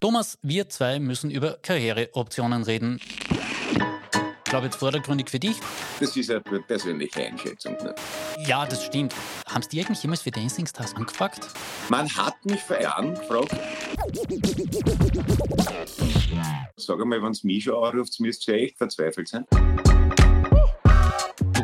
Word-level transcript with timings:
Thomas, 0.00 0.38
wir 0.42 0.68
zwei 0.68 1.00
müssen 1.00 1.30
über 1.30 1.58
Karriereoptionen 1.60 2.62
reden. 2.62 3.00
Ich 3.72 4.50
glaube 4.50 4.66
jetzt 4.66 4.76
vordergründig 4.76 5.28
für 5.28 5.40
dich. 5.40 5.56
Das 5.98 6.16
ist 6.16 6.30
eine 6.30 6.40
persönliche 6.40 7.26
Einschätzung. 7.26 7.76
Ne? 7.82 7.94
Ja, 8.46 8.64
das 8.64 8.84
stimmt. 8.84 9.14
Haben 9.46 9.62
Sie 9.68 9.80
eigentlich 9.80 10.02
jemals 10.02 10.22
für 10.22 10.30
Dancing 10.30 10.66
Stars 10.66 10.94
angefragt? 10.94 11.48
Man 11.88 12.08
hat 12.16 12.36
mich 12.44 12.60
vor 12.60 12.80
Jahren 12.80 13.14
gefragt. 13.14 13.56
Sag 16.76 17.00
einmal, 17.00 17.22
wenn 17.22 17.32
es 17.32 17.42
mich 17.42 17.64
schon 17.64 17.84
anruft, 17.84 18.18
müsst 18.20 18.46
ihr 18.48 18.54
echt 18.54 18.78
verzweifelt 18.78 19.28
sein. 19.28 19.44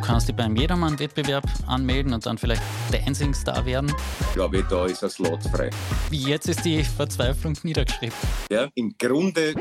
Du 0.04 0.10
kannst 0.10 0.28
dich 0.28 0.36
beim 0.36 0.54
Jedermann-Wettbewerb 0.54 1.44
anmelden 1.66 2.12
und 2.12 2.26
dann 2.26 2.36
vielleicht 2.36 2.60
Dancing 2.92 3.32
Star 3.32 3.64
werden. 3.64 3.90
Ich 4.20 4.34
glaube, 4.34 4.62
da 4.68 4.84
ist 4.84 5.02
ein 5.02 5.08
Slot 5.08 5.42
frei. 5.44 5.70
Jetzt 6.10 6.46
ist 6.46 6.62
die 6.62 6.84
Verzweiflung 6.84 7.56
niedergeschrieben. 7.62 8.14
Ja, 8.50 8.68
im 8.74 8.94
Grunde 8.98 9.54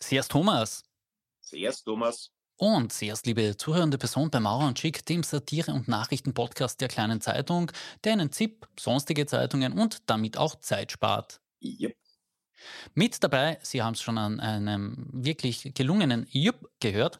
Zuerst 0.00 0.32
Thomas. 0.32 0.82
zuerst 1.42 1.84
Thomas. 1.84 2.32
Und 2.56 2.92
zuerst, 2.92 3.24
liebe 3.26 3.56
zuhörende 3.56 3.96
Person 3.96 4.28
bei 4.30 4.40
Maurer 4.40 4.66
und 4.66 4.76
Schick, 4.76 5.06
dem 5.06 5.22
Satire- 5.22 5.72
und 5.72 5.86
Nachrichtenpodcast 5.86 6.80
der 6.80 6.88
Kleinen 6.88 7.20
Zeitung, 7.20 7.70
der 8.02 8.14
Ihnen 8.14 8.32
ZIP, 8.32 8.66
sonstige 8.80 9.26
Zeitungen 9.26 9.78
und 9.78 10.02
damit 10.10 10.36
auch 10.36 10.56
Zeit 10.56 10.90
spart. 10.90 11.40
Yep. 11.62 11.94
Mit 12.94 13.22
dabei, 13.22 13.58
Sie 13.62 13.82
haben 13.82 13.94
es 13.94 14.02
schon 14.02 14.18
an 14.18 14.40
einem 14.40 15.08
wirklich 15.12 15.72
gelungenen 15.74 16.26
Jupp 16.30 16.70
gehört, 16.80 17.18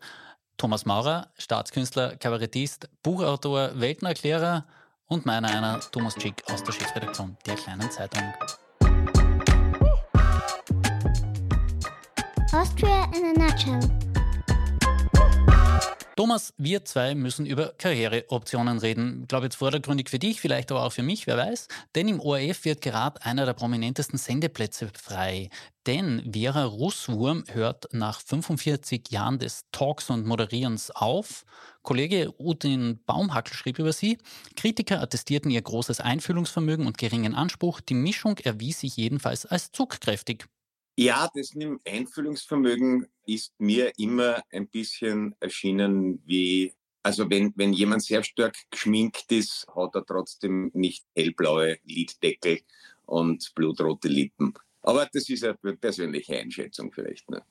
Thomas 0.56 0.86
Maurer, 0.86 1.30
Staatskünstler, 1.36 2.16
Kabarettist, 2.16 2.88
Buchautor, 3.02 3.72
Weltenerklärer 3.80 4.66
und 5.06 5.26
meiner 5.26 5.48
einer 5.48 5.80
Thomas 5.80 6.14
Schick 6.14 6.42
aus 6.50 6.62
der 6.62 6.72
Chefredaktion 6.72 7.36
der 7.46 7.56
Kleinen 7.56 7.90
Zeitung. 7.90 8.22
Austria 12.52 13.10
in 13.12 13.24
a 13.24 13.50
nutshell. 13.50 14.03
Thomas, 16.16 16.54
wir 16.56 16.84
zwei 16.84 17.16
müssen 17.16 17.44
über 17.44 17.74
Karriereoptionen 17.76 18.78
reden. 18.78 19.22
Ich 19.22 19.28
glaube 19.28 19.46
jetzt 19.46 19.56
vordergründig 19.56 20.08
für 20.08 20.20
dich, 20.20 20.40
vielleicht 20.40 20.70
aber 20.70 20.84
auch 20.84 20.92
für 20.92 21.02
mich, 21.02 21.26
wer 21.26 21.36
weiß. 21.36 21.66
Denn 21.96 22.06
im 22.06 22.20
ORF 22.20 22.64
wird 22.64 22.82
gerade 22.82 23.20
einer 23.24 23.46
der 23.46 23.54
prominentesten 23.54 24.16
Sendeplätze 24.16 24.90
frei. 24.96 25.48
Denn 25.88 26.30
Vera 26.32 26.66
Russwurm 26.66 27.42
hört 27.50 27.92
nach 27.92 28.20
45 28.20 29.10
Jahren 29.10 29.40
des 29.40 29.64
Talks 29.72 30.08
und 30.08 30.24
Moderierens 30.24 30.92
auf. 30.92 31.44
Kollege 31.82 32.32
Udin 32.38 33.00
Baumhackel 33.06 33.54
schrieb 33.54 33.80
über 33.80 33.92
sie, 33.92 34.18
Kritiker 34.54 35.00
attestierten 35.00 35.50
ihr 35.50 35.62
großes 35.62 35.98
Einfühlungsvermögen 35.98 36.86
und 36.86 36.96
geringen 36.96 37.34
Anspruch. 37.34 37.80
Die 37.80 37.94
Mischung 37.94 38.38
erwies 38.38 38.80
sich 38.80 38.96
jedenfalls 38.96 39.46
als 39.46 39.72
zugkräftig. 39.72 40.46
Ja, 40.96 41.28
das 41.34 41.52
Einfühlungsvermögen 41.84 43.06
ist 43.26 43.52
mir 43.58 43.92
immer 43.98 44.42
ein 44.52 44.68
bisschen 44.68 45.34
erschienen 45.40 46.22
wie, 46.24 46.72
also 47.02 47.28
wenn, 47.28 47.52
wenn 47.56 47.72
jemand 47.72 48.04
sehr 48.04 48.22
stark 48.22 48.56
geschminkt 48.70 49.32
ist, 49.32 49.66
hat 49.74 49.94
er 49.94 50.06
trotzdem 50.06 50.70
nicht 50.72 51.04
hellblaue 51.16 51.78
Liddeckel 51.84 52.60
und 53.06 53.52
blutrote 53.54 54.08
Lippen. 54.08 54.54
Aber 54.82 55.08
das 55.12 55.28
ist 55.28 55.44
eine 55.44 55.76
persönliche 55.76 56.38
Einschätzung 56.38 56.92
vielleicht. 56.92 57.28
Ne? 57.28 57.42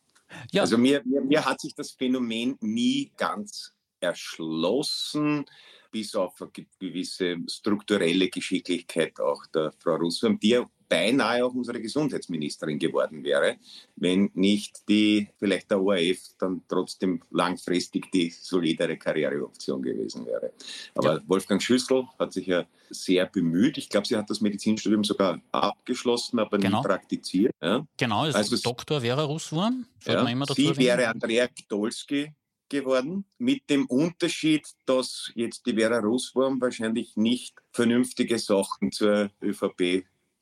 Ja. 0.51 0.61
Also 0.61 0.77
mir, 0.77 1.01
mir, 1.03 1.21
mir 1.21 1.43
hat 1.43 1.59
sich 1.59 1.75
das 1.75 1.91
Phänomen 1.91 2.57
nie 2.61 3.11
ganz 3.17 3.73
erschlossen, 3.99 5.45
bis 5.91 6.15
auf 6.15 6.41
eine 6.41 6.51
ge- 6.51 6.67
gewisse 6.79 7.37
strukturelle 7.47 8.29
Geschicklichkeit 8.29 9.19
auch 9.19 9.45
der 9.47 9.73
Frau 9.79 9.95
Russwurm, 9.95 10.39
die 10.39 10.49
ja 10.49 10.69
beinahe 10.93 11.43
auch 11.43 11.53
unsere 11.55 11.81
Gesundheitsministerin 11.81 12.77
geworden 12.77 13.23
wäre, 13.23 13.55
wenn 13.95 14.29
nicht 14.35 14.87
die, 14.87 15.27
vielleicht 15.39 15.71
der 15.71 15.81
ORF 15.81 16.19
dann 16.37 16.61
trotzdem 16.67 17.21
langfristig 17.31 18.11
die 18.11 18.29
solidere 18.29 18.97
Karriereoption 18.97 19.81
gewesen 19.81 20.25
wäre. 20.27 20.53
Aber 20.93 21.21
Wolfgang 21.27 21.61
Schüssel 21.61 22.05
hat 22.19 22.33
sich 22.33 22.45
ja 22.45 22.65
sehr 22.91 23.25
bemüht. 23.25 23.79
Ich 23.79 23.89
glaube, 23.89 24.05
sie 24.07 24.15
hat 24.15 24.29
das 24.29 24.39
Medizinstudium 24.41 25.03
sogar 25.03 25.41
abgeschlossen, 25.51 26.37
aber 26.39 26.59
Genau. 26.59 26.81
nie 26.81 26.87
praktiziert. 26.87 27.53
Ja? 27.61 27.87
Genau, 27.97 28.21
Also 28.25 28.53
ist 28.53 28.65
Dr. 28.65 29.01
Vera 29.01 29.23
Russwurm. 29.23 29.87
Ja, 30.05 30.21
man 30.21 30.31
immer 30.31 30.45
dazu 30.45 30.61
sie 30.61 30.67
erwähnen. 30.67 30.87
wäre 30.87 31.07
Andrea 31.07 31.47
Gdolski 31.47 32.31
geworden, 32.69 33.25
mit 33.37 33.69
dem 33.69 33.85
Unterschied, 33.87 34.67
dass 34.85 35.31
jetzt 35.35 35.65
die 35.65 35.73
Vera 35.73 35.99
Russwurm 35.99 36.59
wahrscheinlich 36.61 37.15
nicht 37.15 37.55
vernünftige 37.71 38.37
Sachen 38.39 38.91
zur 38.91 39.31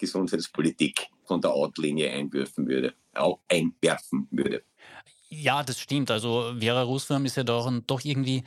ÖVP-Gesundheitspolitik 0.02 1.08
von 1.26 1.42
der 1.42 1.52
Outlinie 1.52 2.12
einwerfen 2.12 2.68
würde, 2.68 2.94
auch 3.14 3.40
einwerfen 3.48 4.28
würde. 4.32 4.64
Ja, 5.30 5.64
das 5.64 5.80
stimmt. 5.80 6.12
Also 6.12 6.54
Vera 6.60 6.82
Russwurm 6.82 7.26
ist 7.26 7.38
ja 7.38 7.44
doch, 7.44 7.72
doch 7.88 8.04
irgendwie, 8.04 8.44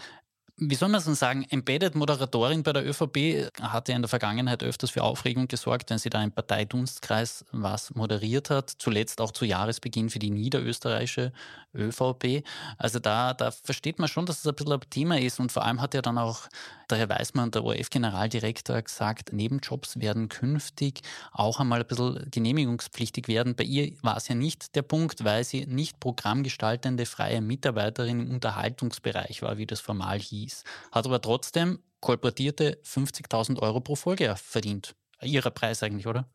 wie 0.59 0.75
soll 0.75 0.91
man 0.91 0.98
es 0.98 1.06
denn 1.06 1.14
sagen, 1.14 1.47
Embedded-Moderatorin 1.48 2.62
bei 2.62 2.75
der 2.75 2.87
ÖVP, 2.87 3.50
hat 3.60 3.88
ja 3.88 3.97
in 3.97 4.03
der 4.03 4.09
Vergangenheit 4.10 4.62
öfters 4.62 4.91
für 4.91 5.03
Aufregung 5.03 5.48
gesorgt, 5.48 5.88
wenn 5.88 5.98
sie 5.98 6.10
da 6.10 6.22
im 6.22 6.31
Parteidunstkreis 6.31 7.47
was 7.53 7.94
moderiert 7.94 8.50
hat. 8.50 8.69
Zuletzt 8.70 9.22
auch 9.22 9.31
zu 9.31 9.47
Jahresbeginn 9.47 10.10
für 10.10 10.19
die 10.19 10.31
niederösterreichische 10.31 11.32
ÖVP. 11.75 12.44
Also 12.76 12.98
da, 12.98 13.32
da 13.32 13.50
versteht 13.50 13.98
man 13.98 14.09
schon, 14.09 14.26
dass 14.26 14.41
es 14.41 14.47
ein 14.47 14.54
bisschen 14.54 14.72
ein 14.72 14.81
Thema 14.91 15.19
ist. 15.19 15.41
Und 15.41 15.53
vor 15.53 15.64
allem 15.64 15.81
hat 15.81 15.94
ja 15.94 16.03
dann 16.03 16.19
auch 16.19 16.48
der 16.90 16.98
Herr 16.98 17.08
Weißmann, 17.08 17.50
der 17.50 17.64
ORF-Generaldirektor, 17.64 18.80
gesagt, 18.82 19.32
Nebenjobs 19.32 20.00
werden 20.00 20.28
künftig 20.28 21.00
auch 21.32 21.60
einmal 21.60 21.80
ein 21.80 21.86
bisschen 21.86 22.30
genehmigungspflichtig 22.30 23.28
werden. 23.28 23.56
Bei 23.56 23.64
ihr 23.64 23.92
war 24.02 24.16
es 24.16 24.28
ja 24.28 24.34
nicht 24.34 24.74
der 24.74 24.82
Punkt, 24.82 25.24
weil 25.24 25.44
sie 25.44 25.66
nicht 25.66 26.00
programmgestaltende 26.00 27.06
freie 27.06 27.40
Mitarbeiterin 27.40 28.20
im 28.20 28.30
Unterhaltungsbereich 28.30 29.42
war, 29.42 29.58
wie 29.58 29.66
das 29.66 29.80
formal 29.80 30.18
hieß. 30.18 30.64
Hat 30.92 31.06
aber 31.06 31.20
trotzdem 31.20 31.80
kolportierte 32.00 32.78
50.000 32.84 33.60
Euro 33.60 33.80
pro 33.80 33.96
Folge 33.96 34.34
verdient. 34.36 34.94
Ihrer 35.22 35.50
Preis 35.50 35.82
eigentlich, 35.82 36.06
oder? 36.06 36.28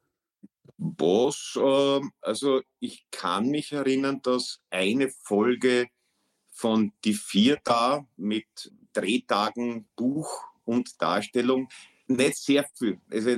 Was, 0.77 1.59
ähm, 1.61 2.11
also 2.21 2.61
ich 2.79 3.05
kann 3.11 3.49
mich 3.49 3.73
erinnern, 3.73 4.21
dass 4.23 4.61
eine 4.69 5.09
Folge 5.09 5.89
von 6.59 6.91
Die 7.05 7.13
Vier 7.13 7.57
da 7.63 8.05
mit 8.17 8.73
Drehtagen, 8.91 9.87
Buch 9.95 10.43
und 10.65 11.01
Darstellung 11.01 11.69
nicht 12.09 12.37
sehr 12.37 12.65
viel, 12.75 12.99
also 13.11 13.29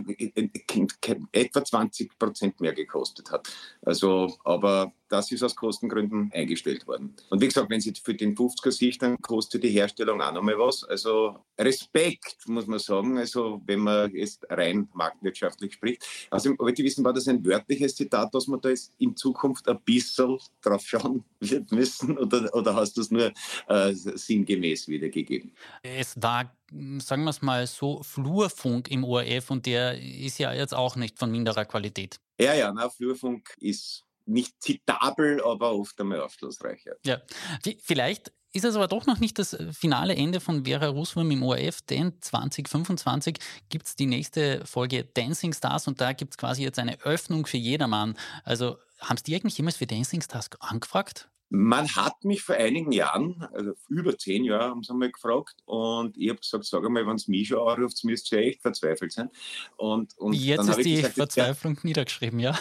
etwa 1.31 1.63
20 1.63 2.17
Prozent 2.17 2.59
mehr 2.61 2.73
gekostet 2.73 3.31
hat. 3.31 3.47
Also, 3.81 4.37
aber 4.43 4.93
das 5.11 5.29
ist 5.31 5.43
aus 5.43 5.55
Kostengründen 5.55 6.31
eingestellt 6.33 6.87
worden. 6.87 7.13
Und 7.29 7.41
wie 7.41 7.47
gesagt, 7.47 7.69
wenn 7.69 7.81
sie 7.81 7.93
für 8.01 8.13
den 8.13 8.35
50er 8.35 8.71
sich, 8.71 8.97
dann 8.97 9.21
kostet 9.21 9.63
die 9.63 9.69
Herstellung 9.69 10.21
auch 10.21 10.31
nochmal 10.31 10.57
was. 10.57 10.85
Also 10.85 11.43
Respekt, 11.59 12.47
muss 12.47 12.65
man 12.65 12.79
sagen, 12.79 13.17
also 13.17 13.61
wenn 13.65 13.79
man 13.79 14.09
jetzt 14.15 14.45
rein 14.49 14.87
marktwirtschaftlich 14.93 15.73
spricht. 15.73 16.05
Also 16.29 16.57
wollte 16.57 16.81
ich 16.81 16.85
wissen, 16.85 17.03
war 17.03 17.13
das 17.13 17.27
ein 17.27 17.45
wörtliches 17.45 17.95
Zitat, 17.95 18.33
dass 18.33 18.47
man 18.47 18.61
da 18.61 18.69
jetzt 18.69 18.93
in 18.99 19.15
Zukunft 19.17 19.67
ein 19.67 19.81
bisschen 19.81 20.37
drauf 20.61 20.83
schauen 20.85 21.25
wird 21.41 21.71
müssen 21.73 22.17
oder, 22.17 22.53
oder 22.55 22.75
hast 22.75 22.95
du 22.95 23.01
es 23.01 23.11
nur 23.11 23.33
äh, 23.67 23.93
sinngemäß 23.93 24.87
wiedergegeben? 24.87 25.51
Es 25.83 26.15
war, 26.21 26.55
sagen 26.99 27.23
wir 27.23 27.29
es 27.31 27.41
mal 27.41 27.67
so, 27.67 28.01
Flurfunk 28.03 28.89
im 28.89 29.03
ORF 29.03 29.51
und 29.51 29.65
der 29.65 29.99
ist 30.01 30.37
ja 30.39 30.53
jetzt 30.53 30.73
auch 30.73 30.95
nicht 30.95 31.19
von 31.19 31.31
minderer 31.31 31.65
Qualität. 31.65 32.19
Ja, 32.39 32.53
ja, 32.53 32.71
na, 32.73 32.89
Flurfunk 32.89 33.53
ist 33.59 34.03
nicht 34.25 34.61
zitabel, 34.61 35.43
aber 35.43 35.73
oft 35.73 35.99
einmal 35.99 36.21
aufschlussreicher. 36.21 36.93
Ja, 37.05 37.21
Vi- 37.63 37.79
vielleicht 37.81 38.31
ist 38.53 38.65
es 38.65 38.75
aber 38.75 38.87
doch 38.87 39.05
noch 39.05 39.19
nicht 39.19 39.39
das 39.39 39.57
finale 39.71 40.15
Ende 40.15 40.39
von 40.39 40.65
Vera 40.65 40.87
Russwurm 40.87 41.31
im 41.31 41.41
ORF, 41.43 41.81
denn 41.83 42.21
2025 42.21 43.37
gibt 43.69 43.87
es 43.87 43.95
die 43.95 44.05
nächste 44.05 44.65
Folge 44.65 45.05
Dancing 45.05 45.53
Stars 45.53 45.87
und 45.87 46.01
da 46.01 46.13
gibt 46.13 46.33
es 46.33 46.37
quasi 46.37 46.63
jetzt 46.63 46.77
eine 46.79 46.99
Öffnung 47.01 47.45
für 47.45 47.57
jedermann. 47.57 48.17
Also 48.43 48.77
haben 48.99 49.17
Sie 49.17 49.23
die 49.23 49.35
eigentlich 49.35 49.57
jemals 49.57 49.77
für 49.77 49.87
Dancing 49.87 50.21
Stars 50.21 50.49
angefragt? 50.59 51.29
Man 51.53 51.87
hat 51.95 52.23
mich 52.23 52.41
vor 52.41 52.55
einigen 52.55 52.91
Jahren, 52.93 53.45
also 53.51 53.73
über 53.89 54.17
zehn 54.17 54.45
Jahre, 54.45 54.69
haben 54.69 54.83
sie 54.83 54.93
mal 54.93 55.11
gefragt 55.11 55.55
und 55.65 56.17
ich 56.17 56.29
habe 56.29 56.39
gesagt, 56.39 56.65
sag 56.65 56.85
einmal, 56.85 57.05
wenn 57.05 57.15
es 57.15 57.27
mich 57.27 57.49
schon 57.49 57.67
anruft, 57.67 58.03
müsst 58.05 58.31
ihr 58.31 58.39
echt 58.39 58.61
verzweifelt 58.61 59.11
sein. 59.11 59.29
Und, 59.75 60.17
und 60.17 60.33
Jetzt 60.33 60.69
ist 60.69 60.85
die 60.85 60.95
gesagt, 60.95 61.15
Verzweiflung 61.15 61.77
niedergeschrieben, 61.83 62.39
ja? 62.39 62.57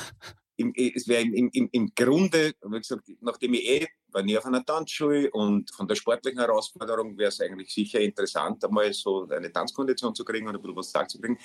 im, 0.61 0.73
es 0.75 1.09
wäre 1.09 1.23
im, 1.23 1.51
im, 1.53 1.69
im 1.73 1.93
Grunde, 1.95 2.49
ich 2.49 2.71
gesagt, 2.71 3.11
nachdem 3.21 3.55
ich 3.55 3.69
eh 3.69 3.89
war 4.13 4.23
nie 4.23 4.37
auf 4.37 4.45
einer 4.45 4.65
Tanzschule 4.65 5.31
und 5.31 5.71
von 5.71 5.87
der 5.87 5.95
sportlichen 5.95 6.41
Herausforderung 6.41 7.17
wäre 7.17 7.29
es 7.29 7.41
eigentlich 7.41 7.73
sicher 7.73 8.01
interessant, 8.01 8.65
einmal 8.65 8.93
so 8.93 9.29
eine 9.29 9.53
Tanzkondition 9.53 10.15
zu 10.15 10.25
kriegen 10.25 10.49
und 10.49 10.57
ein 10.57 10.61
bisschen 10.61 10.77
was 10.77 10.89
gesagt 10.89 11.13
zu 11.13 11.21
kriegen. 11.21 11.39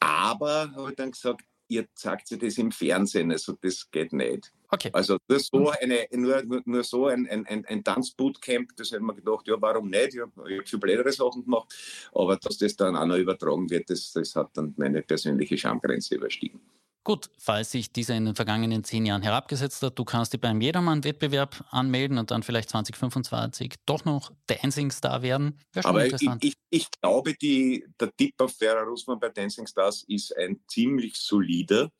Aber 0.00 0.72
habe 0.74 0.90
ich 0.90 0.96
dann 0.96 1.12
gesagt, 1.12 1.42
ihr 1.68 1.86
zeigt 1.94 2.26
sich 2.28 2.38
das 2.38 2.58
im 2.58 2.72
Fernsehen, 2.72 3.30
also 3.30 3.52
das 3.60 3.90
geht 3.90 4.12
nicht. 4.12 4.52
Okay. 4.72 4.90
Also 4.92 5.18
nur 5.28 5.40
so, 5.40 5.70
eine, 5.70 6.06
nur, 6.12 6.62
nur, 6.64 6.84
so 6.84 7.06
ein, 7.06 7.28
ein, 7.28 7.64
ein, 7.66 7.82
Tanzbootcamp, 7.82 8.76
das 8.76 8.92
hätte 8.92 9.02
man 9.02 9.16
gedacht, 9.16 9.48
ja, 9.48 9.56
warum 9.60 9.90
nicht? 9.90 10.14
Ich 10.14 10.20
habe 10.20 10.58
hab 10.58 10.68
schon 10.68 10.80
blödere 10.80 11.10
Sachen 11.12 11.44
gemacht, 11.44 11.74
aber 12.12 12.36
dass 12.36 12.56
das 12.56 12.76
dann 12.76 12.96
auch 12.96 13.06
noch 13.06 13.16
übertragen 13.16 13.68
wird, 13.68 13.90
das, 13.90 14.12
das 14.12 14.36
hat 14.36 14.50
dann 14.54 14.72
meine 14.76 15.02
persönliche 15.02 15.58
Schamgrenze 15.58 16.14
überstiegen. 16.14 16.60
Gut, 17.02 17.30
falls 17.38 17.70
sich 17.72 17.90
dieser 17.92 18.14
in 18.14 18.26
den 18.26 18.34
vergangenen 18.34 18.84
zehn 18.84 19.06
Jahren 19.06 19.22
herabgesetzt 19.22 19.82
hat, 19.82 19.98
du 19.98 20.04
kannst 20.04 20.34
dich 20.34 20.40
beim 20.40 20.60
Jedermann-Wettbewerb 20.60 21.64
anmelden 21.70 22.18
und 22.18 22.30
dann 22.30 22.42
vielleicht 22.42 22.68
2025 22.68 23.74
doch 23.86 24.04
noch 24.04 24.30
Dancing 24.46 24.90
Star 24.90 25.22
werden. 25.22 25.58
Aber 25.82 26.04
ich, 26.06 26.14
ich, 26.40 26.54
ich, 26.68 26.90
glaube, 27.00 27.34
die, 27.34 27.86
der 27.98 28.14
Tipp 28.14 28.34
auf 28.38 28.52
Vera 28.52 28.82
Russmann 28.82 29.18
bei 29.18 29.30
Dancing 29.30 29.66
Stars 29.66 30.04
ist 30.08 30.36
ein 30.36 30.60
ziemlich 30.68 31.16
solider 31.16 31.90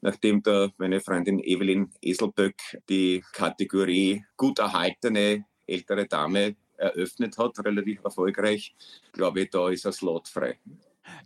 nachdem 0.00 0.42
da 0.42 0.70
meine 0.78 1.00
Freundin 1.00 1.38
Evelyn 1.40 1.90
Eselböck 2.00 2.80
die 2.88 3.22
Kategorie 3.32 4.24
gut 4.36 4.58
erhaltene 4.58 5.44
ältere 5.66 6.06
Dame 6.06 6.56
eröffnet 6.76 7.36
hat, 7.38 7.58
relativ 7.64 8.02
erfolgreich, 8.04 8.74
glaube 9.12 9.42
ich, 9.42 9.50
da 9.50 9.68
ist 9.68 9.86
ein 9.86 9.92
Slot 9.92 10.28
frei. 10.28 10.58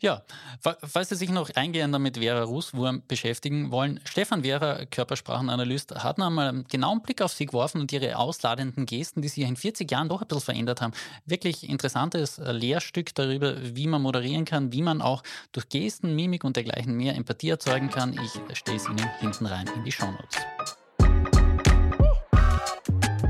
Ja, 0.01 0.23
falls 0.61 1.11
Sie 1.11 1.15
sich 1.15 1.31
noch 1.31 1.51
eingehender 1.55 1.99
mit 1.99 2.19
Vera 2.19 2.43
Rußwurm 2.43 3.03
beschäftigen 3.07 3.71
wollen, 3.71 4.01
Stefan 4.05 4.43
Vera, 4.43 4.85
Körpersprachenanalyst, 4.87 5.95
hat 6.03 6.19
noch 6.19 6.27
einmal 6.27 6.49
einen 6.49 6.65
genauen 6.65 7.03
Blick 7.03 7.23
auf 7.23 7.33
Sie 7.33 7.47
geworfen 7.47 7.81
und 7.81 7.93
Ihre 7.93 8.17
ausladenden 8.17 8.87
Gesten, 8.87 9.23
die 9.23 9.29
sich 9.29 9.45
in 9.45 9.57
40 9.57 9.91
Jahren 9.91 10.09
doch 10.09 10.23
ein 10.23 10.29
bisschen 10.29 10.43
verändert 10.43 10.81
haben. 10.81 10.93
Wirklich 11.25 11.69
interessantes 11.69 12.39
äh, 12.39 12.53
Lehrstück 12.53 13.15
darüber, 13.15 13.55
wie 13.77 13.87
man 13.87 14.03
moderieren 14.03 14.45
kann, 14.45 14.73
wie 14.73 14.83
man 14.83 15.03
auch 15.03 15.23
durch 15.53 15.69
Gesten, 15.69 16.17
Mimik 16.17 16.45
und 16.45 16.57
dergleichen 16.57 16.97
mehr 16.97 17.15
Empathie 17.15 17.51
erzeugen 17.51 17.91
kann. 17.91 18.13
Ich 18.13 18.59
stelle 18.59 18.77
es 18.77 18.89
Ihnen 18.89 19.09
hinten 19.21 19.47
rein 19.47 19.69
in 19.75 19.85
die 19.85 19.93
Shownotes. 19.93 20.39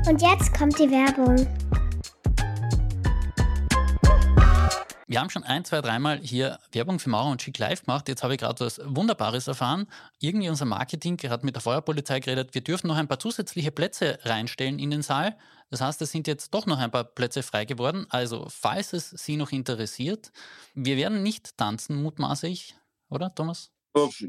Und 0.07 0.21
jetzt 0.21 0.53
kommt 0.57 0.77
die 0.79 0.89
Werbung. 0.91 1.47
Wir 5.07 5.19
haben 5.19 5.29
schon 5.29 5.43
ein, 5.43 5.65
zwei, 5.65 5.81
dreimal 5.81 6.19
hier 6.19 6.59
Werbung 6.71 6.97
für 6.97 7.09
Maurer 7.09 7.31
und 7.31 7.41
Schick 7.41 7.57
live 7.57 7.83
gemacht. 7.83 8.07
Jetzt 8.07 8.23
habe 8.23 8.33
ich 8.33 8.39
gerade 8.39 8.65
was 8.65 8.79
Wunderbares 8.83 9.47
erfahren. 9.47 9.87
Irgendwie 10.19 10.49
unser 10.49 10.65
Marketing 10.65 11.17
hat 11.29 11.43
mit 11.43 11.55
der 11.55 11.61
Feuerpolizei 11.61 12.19
geredet, 12.19 12.53
wir 12.53 12.61
dürfen 12.61 12.87
noch 12.87 12.95
ein 12.95 13.07
paar 13.07 13.19
zusätzliche 13.19 13.71
Plätze 13.71 14.19
reinstellen 14.23 14.79
in 14.79 14.91
den 14.91 15.01
Saal. 15.01 15.37
Das 15.69 15.81
heißt, 15.81 16.01
es 16.01 16.11
sind 16.11 16.27
jetzt 16.27 16.53
doch 16.53 16.65
noch 16.65 16.77
ein 16.77 16.91
paar 16.91 17.03
Plätze 17.03 17.43
frei 17.43 17.65
geworden. 17.65 18.05
Also, 18.09 18.47
falls 18.49 18.93
es 18.93 19.09
Sie 19.09 19.35
noch 19.35 19.51
interessiert, 19.51 20.31
wir 20.73 20.95
werden 20.95 21.21
nicht 21.21 21.57
tanzen, 21.57 22.01
mutmaße 22.01 22.47
ich, 22.47 22.75
oder 23.09 23.33
Thomas? 23.33 23.71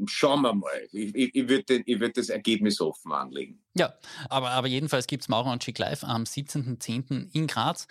Schauen 0.05 0.41
wir 0.41 0.53
mal. 0.53 0.69
Ich, 0.91 1.15
ich, 1.15 1.35
ich 1.35 1.49
würde 1.49 1.83
würd 1.85 2.17
das 2.17 2.29
Ergebnis 2.29 2.79
offen 2.79 3.11
anlegen. 3.11 3.63
Ja, 3.75 3.95
aber, 4.29 4.51
aber 4.51 4.67
jedenfalls 4.67 5.07
gibt 5.07 5.23
es 5.23 5.29
Maurer 5.29 5.51
und 5.51 5.63
Schick 5.63 5.79
live 5.79 6.03
am 6.03 6.23
17.10. 6.23 7.31
in 7.33 7.47
Graz. 7.47 7.87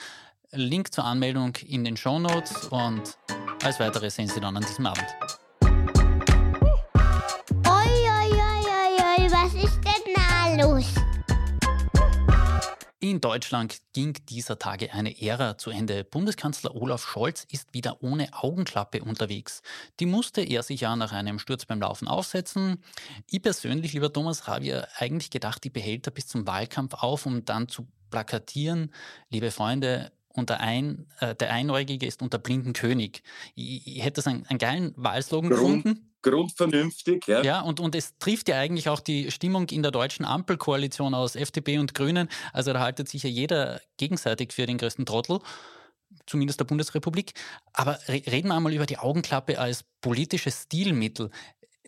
Link 0.55 0.93
zur 0.93 1.05
Anmeldung 1.05 1.57
in 1.67 1.85
den 1.85 1.97
Show 1.97 2.19
Notes 2.19 2.67
und 2.69 3.19
alles 3.63 3.81
weitere 3.81 4.11
sehen 4.11 4.29
Sie 4.29 4.41
dann 4.41 4.57
an 4.57 4.63
diesem 4.63 4.87
Abend. 4.87 5.07
Oi, 7.67 7.91
oi, 8.11 8.31
oi, 8.33 8.97
oi, 9.01 9.31
was 9.31 9.55
ist 9.55 9.81
denn 9.85 10.15
da 10.15 10.63
los? 10.63 10.87
In 13.01 13.21
Deutschland 13.21 13.83
ging 13.93 14.15
dieser 14.31 14.59
Tage 14.59 14.93
eine 14.95 15.21
Ära 15.21 15.59
zu 15.59 15.71
Ende. 15.71 16.05
Bundeskanzler 16.05 16.75
Olaf 16.75 17.05
Scholz 17.07 17.47
ist 17.51 17.75
wieder 17.75 18.03
ohne 18.03 18.29
Augenklappe 18.33 19.05
unterwegs. 19.05 19.61
Die 20.01 20.07
musste 20.07 20.41
er 20.41 20.63
sich 20.63 20.81
ja 20.81 20.97
nach 20.97 21.13
einem 21.13 21.39
Sturz 21.39 21.67
beim 21.67 21.81
Laufen 21.81 22.09
aufsetzen. 22.09 22.83
Ich 23.31 23.43
persönlich, 23.43 23.93
lieber 23.93 24.11
Thomas, 24.11 24.47
habe 24.47 24.65
ja 24.65 24.87
eigentlich 24.97 25.31
gedacht, 25.31 25.65
die 25.65 25.71
behält 25.71 26.07
er 26.07 26.13
bis 26.13 26.29
zum 26.29 26.47
Wahlkampf 26.47 26.95
auf, 26.95 27.27
um 27.27 27.45
dann 27.45 27.69
zu 27.69 27.87
plakatieren. 28.11 28.91
Liebe 29.29 29.51
Freunde, 29.51 30.11
unter 30.35 30.61
ein, 30.61 31.07
äh, 31.21 31.35
der 31.35 31.53
Einäugige 31.53 32.07
ist 32.07 32.23
unter 32.23 32.39
blinden 32.39 32.73
König. 32.73 33.23
Ich, 33.55 33.87
ich 33.87 34.03
hätte 34.03 34.17
das 34.17 34.27
einen, 34.27 34.47
einen 34.47 34.59
geilen 34.59 34.93
Wahlslogan 34.97 35.51
Grund, 35.51 35.85
gefunden. 35.85 36.15
Grundvernünftig, 36.23 37.27
ja. 37.27 37.43
Ja, 37.43 37.61
und, 37.61 37.81
und 37.81 37.95
es 37.95 38.17
trifft 38.19 38.49
ja 38.49 38.59
eigentlich 38.59 38.89
auch 38.89 39.01
die 39.01 39.31
Stimmung 39.31 39.69
in 39.69 39.83
der 39.83 39.93
deutschen 39.93 40.25
Ampelkoalition 40.25 41.15
aus 41.15 41.37
FDP 41.37 41.79
und 41.79 41.95
Grünen. 41.95 42.29
Also 42.53 42.73
da 42.73 42.81
haltet 42.81 43.09
sich 43.09 43.23
ja 43.23 43.31
jeder 43.31 43.81
gegenseitig 43.97 44.53
für 44.53 44.67
den 44.67 44.79
größten 44.79 45.07
Trottel 45.07 45.41
zumindest 46.27 46.61
der 46.61 46.65
Bundesrepublik. 46.65 47.35
Aber 47.73 47.99
reden 48.09 48.49
wir 48.49 48.55
einmal 48.55 48.73
über 48.73 48.87
die 48.87 48.99
Augenklappe 48.99 49.59
als 49.59 49.85
politisches 50.01 50.63
Stilmittel. 50.63 51.31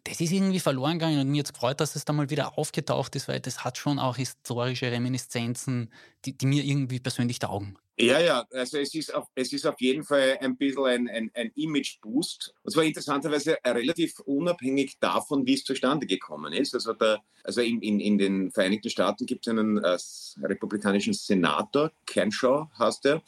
Das 0.05 0.21
ist 0.21 0.31
irgendwie 0.31 0.61
verloren 0.61 0.99
gegangen 0.99 1.21
und 1.21 1.29
mir 1.29 1.39
jetzt 1.39 1.55
gefreut, 1.55 1.81
dass 1.81 1.97
es 1.97 2.05
da 2.05 2.13
mal 2.13 2.31
wieder 2.31 2.59
aufgetaucht 2.59 3.17
ist, 3.17 3.27
weil 3.29 3.41
das 3.41 3.65
hat 3.65 3.77
schon 3.79 3.99
auch 3.99 4.17
historische 4.17 4.91
Reminiszenzen, 4.91 5.93
die, 6.25 6.37
die 6.37 6.47
mir 6.47 6.65
irgendwie 6.65 7.01
persönlich 7.01 7.41
taugen. 7.41 7.77
Ja, 7.99 8.21
ja, 8.21 8.47
also 8.51 8.77
es 8.77 8.95
ist 8.95 9.15
auf, 9.15 9.29
es 9.35 9.55
ist 9.55 9.67
auf 9.67 9.81
jeden 9.81 10.05
Fall 10.05 10.37
ein 10.43 10.57
bisschen 10.59 10.85
ein, 10.85 11.09
ein, 11.09 11.31
ein 11.33 11.51
Image-Boost. 11.55 12.55
Und 12.63 12.71
zwar 12.71 12.85
interessanterweise 12.85 13.57
relativ 13.65 14.21
unabhängig 14.21 14.99
davon, 15.01 15.47
wie 15.47 15.55
es 15.55 15.65
zustande 15.65 16.07
gekommen 16.07 16.53
ist. 16.53 16.75
Also, 16.75 16.93
der, 16.93 17.23
also 17.43 17.63
in, 17.63 17.81
in, 17.81 17.99
in 18.01 18.19
den 18.19 18.53
Vereinigten 18.53 18.91
Staaten 18.91 19.25
gibt 19.25 19.47
es 19.47 19.51
einen 19.51 19.79
äh, 19.79 19.97
republikanischen 20.43 21.15
Senator, 21.15 21.91
Kenshaw 22.05 22.69
heißt 22.79 23.07
er, 23.07 23.23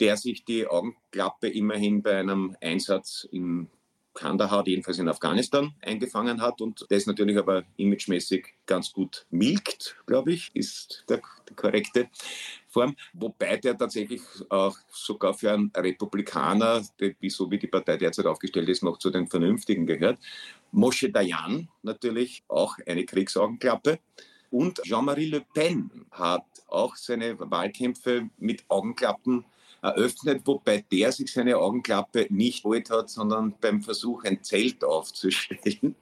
der 0.00 0.16
sich 0.16 0.42
die 0.44 0.66
Augenklappe 0.66 1.48
immerhin 1.48 2.02
bei 2.02 2.16
einem 2.16 2.56
Einsatz 2.62 3.28
in 3.30 3.68
Kandahar, 4.14 4.66
jedenfalls 4.66 4.98
in 4.98 5.08
Afghanistan, 5.08 5.74
eingefangen 5.82 6.40
hat 6.40 6.60
und 6.60 6.86
das 6.88 7.06
natürlich 7.06 7.36
aber 7.36 7.64
imagemäßig 7.76 8.54
ganz 8.64 8.92
gut 8.92 9.26
milkt, 9.30 9.96
glaube 10.06 10.32
ich, 10.32 10.50
ist 10.54 11.04
der, 11.08 11.20
der 11.48 11.56
korrekte 11.56 12.08
Form, 12.74 12.96
wobei 13.14 13.56
der 13.56 13.78
tatsächlich 13.78 14.20
auch 14.50 14.76
sogar 14.90 15.32
für 15.32 15.52
einen 15.52 15.70
Republikaner, 15.74 16.82
so 17.28 17.50
wie 17.50 17.58
die 17.58 17.68
Partei 17.68 17.96
derzeit 17.96 18.26
aufgestellt 18.26 18.68
ist, 18.68 18.82
noch 18.82 18.98
zu 18.98 19.10
den 19.10 19.28
Vernünftigen 19.28 19.86
gehört. 19.86 20.18
Moshe 20.72 21.10
Dayan 21.10 21.68
natürlich 21.82 22.42
auch 22.48 22.76
eine 22.86 23.04
Kriegsaugenklappe. 23.04 24.00
Und 24.50 24.82
Jean-Marie 24.82 25.30
Le 25.30 25.40
Pen 25.54 25.90
hat 26.10 26.46
auch 26.68 26.96
seine 26.96 27.38
Wahlkämpfe 27.38 28.28
mit 28.38 28.64
Augenklappen 28.68 29.44
eröffnet, 29.82 30.42
wobei 30.44 30.84
der 30.90 31.12
sich 31.12 31.32
seine 31.32 31.58
Augenklappe 31.58 32.26
nicht 32.30 32.62
geholt 32.62 32.90
hat, 32.90 33.10
sondern 33.10 33.54
beim 33.60 33.82
Versuch, 33.82 34.24
ein 34.24 34.42
Zelt 34.42 34.82
aufzustellen 34.84 35.94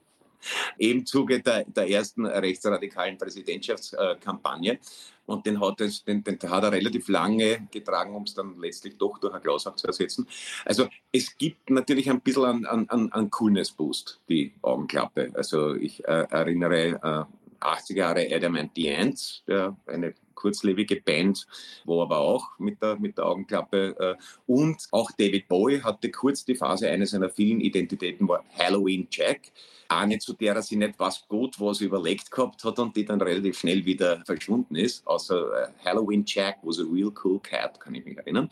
im 0.78 1.06
Zuge 1.06 1.40
der, 1.40 1.64
der 1.64 1.88
ersten 1.88 2.26
rechtsradikalen 2.26 3.18
Präsidentschaftskampagne. 3.18 4.78
Und 5.24 5.46
den 5.46 5.60
hat, 5.60 5.80
den, 5.80 6.24
den 6.24 6.38
hat 6.50 6.64
er 6.64 6.72
relativ 6.72 7.08
lange 7.08 7.68
getragen, 7.70 8.14
um 8.14 8.24
es 8.24 8.34
dann 8.34 8.58
letztlich 8.58 8.98
doch 8.98 9.18
durch 9.18 9.32
ein 9.32 9.40
Glas 9.40 9.68
zu 9.76 9.86
ersetzen. 9.86 10.26
Also 10.64 10.88
es 11.12 11.36
gibt 11.36 11.70
natürlich 11.70 12.10
ein 12.10 12.20
bisschen 12.20 12.66
an, 12.66 12.88
an, 12.88 13.12
an 13.12 13.30
Coolness-Boost, 13.30 14.20
die 14.28 14.52
Augenklappe. 14.62 15.30
Also 15.34 15.74
ich 15.74 16.04
äh, 16.06 16.26
erinnere 16.28 17.28
äh, 17.30 17.42
80 17.60 17.96
Jahre 17.96 18.28
Adam 18.30 18.56
and 18.56 18.72
the 18.74 18.92
Ants, 18.92 19.44
der, 19.46 19.76
eine 19.86 20.14
kurzlebige 20.34 21.00
Band, 21.00 21.46
wo 21.84 22.02
aber 22.02 22.18
auch 22.18 22.58
mit 22.58 22.82
der, 22.82 22.98
mit 22.98 23.18
der 23.18 23.26
Augenklappe 23.26 23.96
äh, 23.98 24.14
und 24.46 24.86
auch 24.90 25.10
David 25.12 25.48
Bowie 25.48 25.80
hatte 25.80 26.10
kurz 26.10 26.44
die 26.44 26.54
Phase, 26.54 26.88
eine 26.88 27.06
seiner 27.06 27.30
vielen 27.30 27.60
Identitäten 27.60 28.28
war 28.28 28.44
Halloween 28.58 29.08
Jack 29.10 29.52
eine, 29.92 30.18
zu 30.18 30.32
der 30.32 30.54
er 30.54 30.62
sich 30.62 30.78
nicht 30.78 30.98
was 30.98 31.26
gut 31.28 31.60
was 31.60 31.80
überlegt 31.80 32.30
gehabt 32.30 32.64
hat 32.64 32.78
und 32.78 32.96
die 32.96 33.04
dann 33.04 33.20
relativ 33.20 33.58
schnell 33.58 33.84
wieder 33.84 34.22
verschwunden 34.24 34.76
ist. 34.76 35.06
Außer 35.06 35.64
äh, 35.64 35.68
Halloween 35.84 36.24
Jack 36.26 36.58
was 36.62 36.78
a 36.78 36.84
real 36.90 37.12
cool 37.22 37.38
cat, 37.40 37.78
kann 37.78 37.94
ich 37.94 38.04
mich 38.04 38.16
erinnern. 38.16 38.48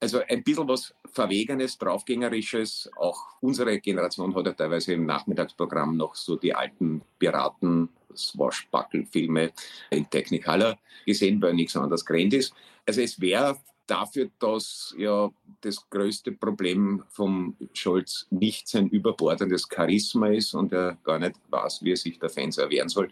Also 0.00 0.20
ein 0.28 0.42
bisschen 0.42 0.68
was 0.68 0.94
Verwegenes, 1.12 1.78
Draufgängerisches. 1.78 2.90
Auch 2.96 3.20
unsere 3.40 3.78
Generation 3.80 4.34
hat 4.34 4.46
ja 4.46 4.52
teilweise 4.52 4.92
im 4.92 5.06
Nachmittagsprogramm 5.06 5.96
noch 5.96 6.14
so 6.14 6.36
die 6.36 6.54
alten 6.54 7.02
Piraten, 7.18 7.88
Swashbuckle-Filme 8.16 9.52
in 9.90 10.08
Technicolor 10.08 10.78
gesehen, 11.06 11.40
weil 11.40 11.54
nichts 11.54 11.76
anderes 11.76 12.04
gerannt 12.04 12.34
ist. 12.34 12.52
Also 12.86 13.00
es 13.00 13.20
wäre 13.20 13.58
dafür, 13.86 14.30
dass 14.38 14.94
ja 14.98 15.30
das 15.62 15.88
größte 15.88 16.32
Problem 16.32 17.02
vom 17.08 17.56
Scholz 17.72 18.26
nicht 18.30 18.68
sein 18.68 18.88
überbordendes 18.88 19.66
Charisma 19.74 20.28
ist 20.28 20.54
und 20.54 20.72
er 20.72 20.98
gar 21.02 21.18
nicht 21.18 21.36
weiß, 21.50 21.82
wie 21.82 21.92
er 21.92 21.96
sich 21.96 22.18
der 22.18 22.28
Fans 22.28 22.58
erwehren 22.58 22.88
soll, 22.88 23.10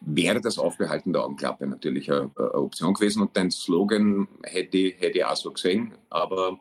wäre 0.00 0.40
das 0.40 0.58
Aufbehalten 0.58 1.12
der 1.12 1.24
Augenklappe 1.24 1.66
natürlich 1.66 2.10
eine, 2.10 2.30
eine 2.36 2.54
Option 2.54 2.94
gewesen. 2.94 3.22
Und 3.22 3.36
dein 3.36 3.50
Slogan 3.50 4.28
hätte, 4.42 4.94
hätte 4.98 5.18
ich 5.18 5.24
auch 5.24 5.36
so 5.36 5.52
gesehen, 5.52 5.94
aber 6.10 6.58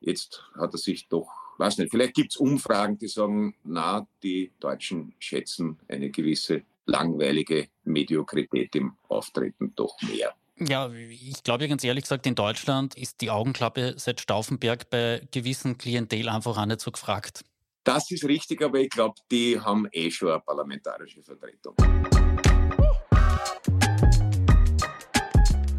jetzt 0.00 0.42
hat 0.54 0.72
er 0.72 0.78
sich 0.78 1.08
doch 1.08 1.28
weiß 1.60 1.76
nicht, 1.76 1.90
vielleicht 1.90 2.14
gibt 2.14 2.32
es 2.32 2.38
Umfragen, 2.38 2.96
die 2.96 3.06
sagen, 3.06 3.54
na, 3.64 4.06
die 4.22 4.50
Deutschen 4.60 5.12
schätzen 5.18 5.78
eine 5.88 6.08
gewisse 6.08 6.62
langweilige 6.90 7.68
Mediokrität 7.84 8.74
im 8.74 8.96
Auftreten 9.08 9.72
doch 9.76 9.96
mehr. 10.02 10.34
Ja, 10.58 10.90
ich 10.90 11.42
glaube 11.42 11.68
ganz 11.68 11.82
ehrlich 11.84 12.04
gesagt, 12.04 12.26
in 12.26 12.34
Deutschland 12.34 12.94
ist 12.96 13.22
die 13.22 13.30
Augenklappe 13.30 13.94
seit 13.96 14.20
Stauffenberg 14.20 14.90
bei 14.90 15.22
gewissen 15.30 15.78
Klientel 15.78 16.28
einfach 16.28 16.58
auch 16.58 16.66
nicht 16.66 16.80
so 16.80 16.90
gefragt. 16.90 17.44
Das 17.84 18.10
ist 18.10 18.24
richtig, 18.24 18.60
aber 18.62 18.78
ich 18.80 18.90
glaube, 18.90 19.14
die 19.30 19.58
haben 19.58 19.88
eh 19.92 20.10
schon 20.10 20.32
eine 20.32 20.40
parlamentarische 20.40 21.22
Vertretung. 21.22 21.74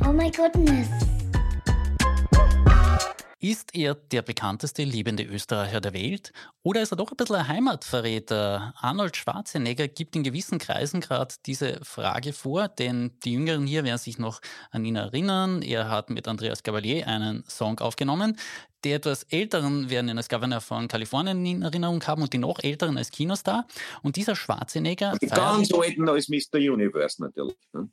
Oh 0.03 0.11
my 0.11 0.31
goodness. 0.31 1.10
Ist 3.43 3.73
er 3.73 3.95
der 3.95 4.21
bekannteste 4.21 4.83
liebende 4.83 5.23
Österreicher 5.23 5.81
der 5.81 5.93
Welt 5.93 6.31
oder 6.61 6.83
ist 6.83 6.93
er 6.93 6.95
doch 6.95 7.09
ein 7.09 7.17
bisschen 7.17 7.37
ein 7.37 7.47
Heimatverräter? 7.47 8.75
Arnold 8.77 9.17
Schwarzenegger 9.17 9.87
gibt 9.87 10.15
in 10.15 10.21
gewissen 10.21 10.59
Kreisen 10.59 11.01
gerade 11.01 11.33
diese 11.47 11.79
Frage 11.83 12.33
vor, 12.33 12.67
denn 12.67 13.17
die 13.23 13.33
Jüngeren 13.33 13.65
hier 13.65 13.83
werden 13.83 13.97
sich 13.97 14.19
noch 14.19 14.41
an 14.69 14.85
ihn 14.85 14.95
erinnern. 14.95 15.63
Er 15.63 15.89
hat 15.89 16.11
mit 16.11 16.27
Andreas 16.27 16.61
Gavalier 16.61 17.07
einen 17.07 17.43
Song 17.47 17.79
aufgenommen. 17.79 18.37
Die 18.83 18.91
etwas 18.91 19.23
Älteren 19.23 19.89
werden 19.89 20.09
ihn 20.09 20.17
als 20.17 20.29
Governor 20.29 20.61
von 20.61 20.87
Kalifornien 20.87 21.43
in 21.43 21.63
Erinnerung 21.63 22.03
haben 22.05 22.21
und 22.21 22.33
die 22.33 22.37
noch 22.37 22.59
Älteren 22.59 22.95
als 22.95 23.09
Kinostar. 23.09 23.65
Und 24.03 24.17
dieser 24.17 24.35
Schwarzenegger. 24.35 25.17
Die 25.19 25.25
ganz 25.25 25.73
Alten 25.73 26.07
als 26.07 26.29
Mr. 26.29 26.59
Universe 26.59 27.19
natürlich. 27.19 27.57
Ne? 27.73 27.89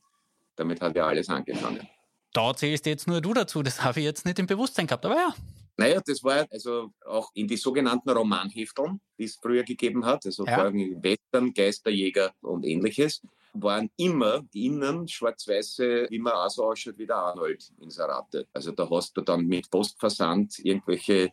Damit 0.56 0.82
hat 0.82 0.94
er 0.94 1.06
alles 1.06 1.30
angefangen. 1.30 1.88
Da 2.32 2.54
zählst 2.54 2.86
jetzt 2.86 3.06
nur 3.06 3.20
du 3.20 3.34
dazu, 3.34 3.62
das 3.62 3.82
habe 3.84 4.00
ich 4.00 4.04
jetzt 4.04 4.24
nicht 4.24 4.38
im 4.38 4.46
Bewusstsein 4.46 4.86
gehabt, 4.86 5.04
aber 5.04 5.16
ja. 5.16 5.34
Naja, 5.76 6.00
das 6.04 6.24
war 6.24 6.44
also 6.50 6.90
auch 7.06 7.30
in 7.34 7.46
die 7.46 7.56
sogenannten 7.56 8.10
Romanhefteln, 8.10 9.00
die 9.16 9.24
es 9.24 9.36
früher 9.40 9.62
gegeben 9.62 10.04
hat, 10.04 10.26
also 10.26 10.44
ja. 10.44 10.54
vor 10.54 10.64
allem 10.64 11.02
Western, 11.02 11.54
Geisterjäger 11.54 12.32
und 12.40 12.64
ähnliches, 12.64 13.22
waren 13.52 13.88
immer 13.96 14.42
innen 14.52 15.06
schwarz-weiße, 15.06 16.08
man 16.18 16.32
auch 16.32 16.50
so 16.50 16.64
ausschaut 16.64 16.98
wie 16.98 17.06
der 17.06 17.16
Arnold 17.16 17.70
Inserate. 17.80 18.46
Also 18.52 18.72
da 18.72 18.88
hast 18.90 19.16
du 19.16 19.20
dann 19.20 19.46
mit 19.46 19.70
Postversand 19.70 20.58
irgendwelche 20.58 21.32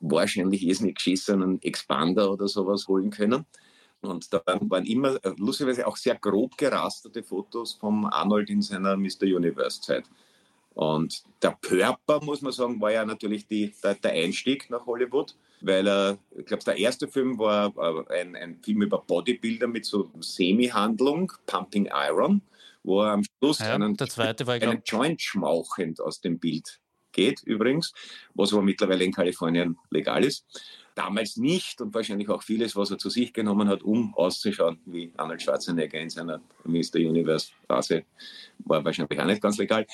wahrscheinlich 0.00 0.62
irrsinnig 0.62 0.96
geschissenen 0.96 1.60
Expander 1.62 2.30
oder 2.30 2.48
sowas 2.48 2.86
holen 2.86 3.10
können. 3.10 3.46
Und 4.02 4.32
da 4.32 4.42
waren 4.46 4.86
immer 4.86 5.22
äh, 5.24 5.32
lustigerweise 5.36 5.86
auch 5.86 5.96
sehr 5.96 6.16
grob 6.16 6.56
gerasterte 6.56 7.22
Fotos 7.22 7.74
vom 7.74 8.06
Arnold 8.06 8.48
in 8.48 8.62
seiner 8.62 8.96
Mr. 8.96 9.24
Universe-Zeit. 9.24 10.04
Und 10.74 11.24
der 11.42 11.58
Körper, 11.60 12.22
muss 12.22 12.40
man 12.40 12.52
sagen, 12.52 12.80
war 12.80 12.92
ja 12.92 13.04
natürlich 13.04 13.46
die, 13.46 13.74
der, 13.82 13.94
der 13.96 14.12
Einstieg 14.12 14.70
nach 14.70 14.86
Hollywood, 14.86 15.34
weil 15.60 15.86
er, 15.86 16.18
ich 16.36 16.46
glaube, 16.46 16.64
der 16.64 16.78
erste 16.78 17.08
Film 17.08 17.38
war 17.38 17.74
äh, 17.76 18.20
ein, 18.20 18.36
ein 18.36 18.58
Film 18.62 18.82
über 18.82 18.98
Bodybuilder 18.98 19.66
mit 19.66 19.84
so 19.84 20.10
Semi-Handlung, 20.20 21.32
Pumping 21.44 21.90
Iron, 21.92 22.40
wo 22.82 23.02
er 23.02 23.12
am 23.12 23.24
Schluss 23.24 23.58
ja, 23.58 23.74
einen, 23.74 23.96
der 23.96 24.08
zweite 24.08 24.46
war, 24.46 24.54
einen 24.54 24.82
Joint 24.86 25.20
schmauchend 25.20 26.00
aus 26.00 26.20
dem 26.20 26.38
Bild 26.38 26.80
geht, 27.12 27.42
übrigens, 27.42 27.92
was 28.34 28.52
aber 28.52 28.62
mittlerweile 28.62 29.04
in 29.04 29.12
Kalifornien 29.12 29.76
legal 29.90 30.24
ist 30.24 30.46
damals 31.00 31.36
nicht 31.36 31.80
und 31.80 31.94
wahrscheinlich 31.94 32.28
auch 32.28 32.42
vieles, 32.42 32.76
was 32.76 32.90
er 32.90 32.98
zu 32.98 33.08
sich 33.08 33.32
genommen 33.32 33.68
hat, 33.68 33.82
um 33.82 34.14
auszuschauen 34.14 34.78
wie 34.84 35.12
Arnold 35.16 35.40
Schwarzenegger 35.40 35.98
in 35.98 36.10
seiner 36.10 36.40
Mr. 36.64 36.96
Universe 36.96 37.52
Phase, 37.66 38.04
war 38.58 38.84
wahrscheinlich 38.84 39.18
auch 39.18 39.24
nicht 39.24 39.40
ganz 39.40 39.56
legal. 39.56 39.86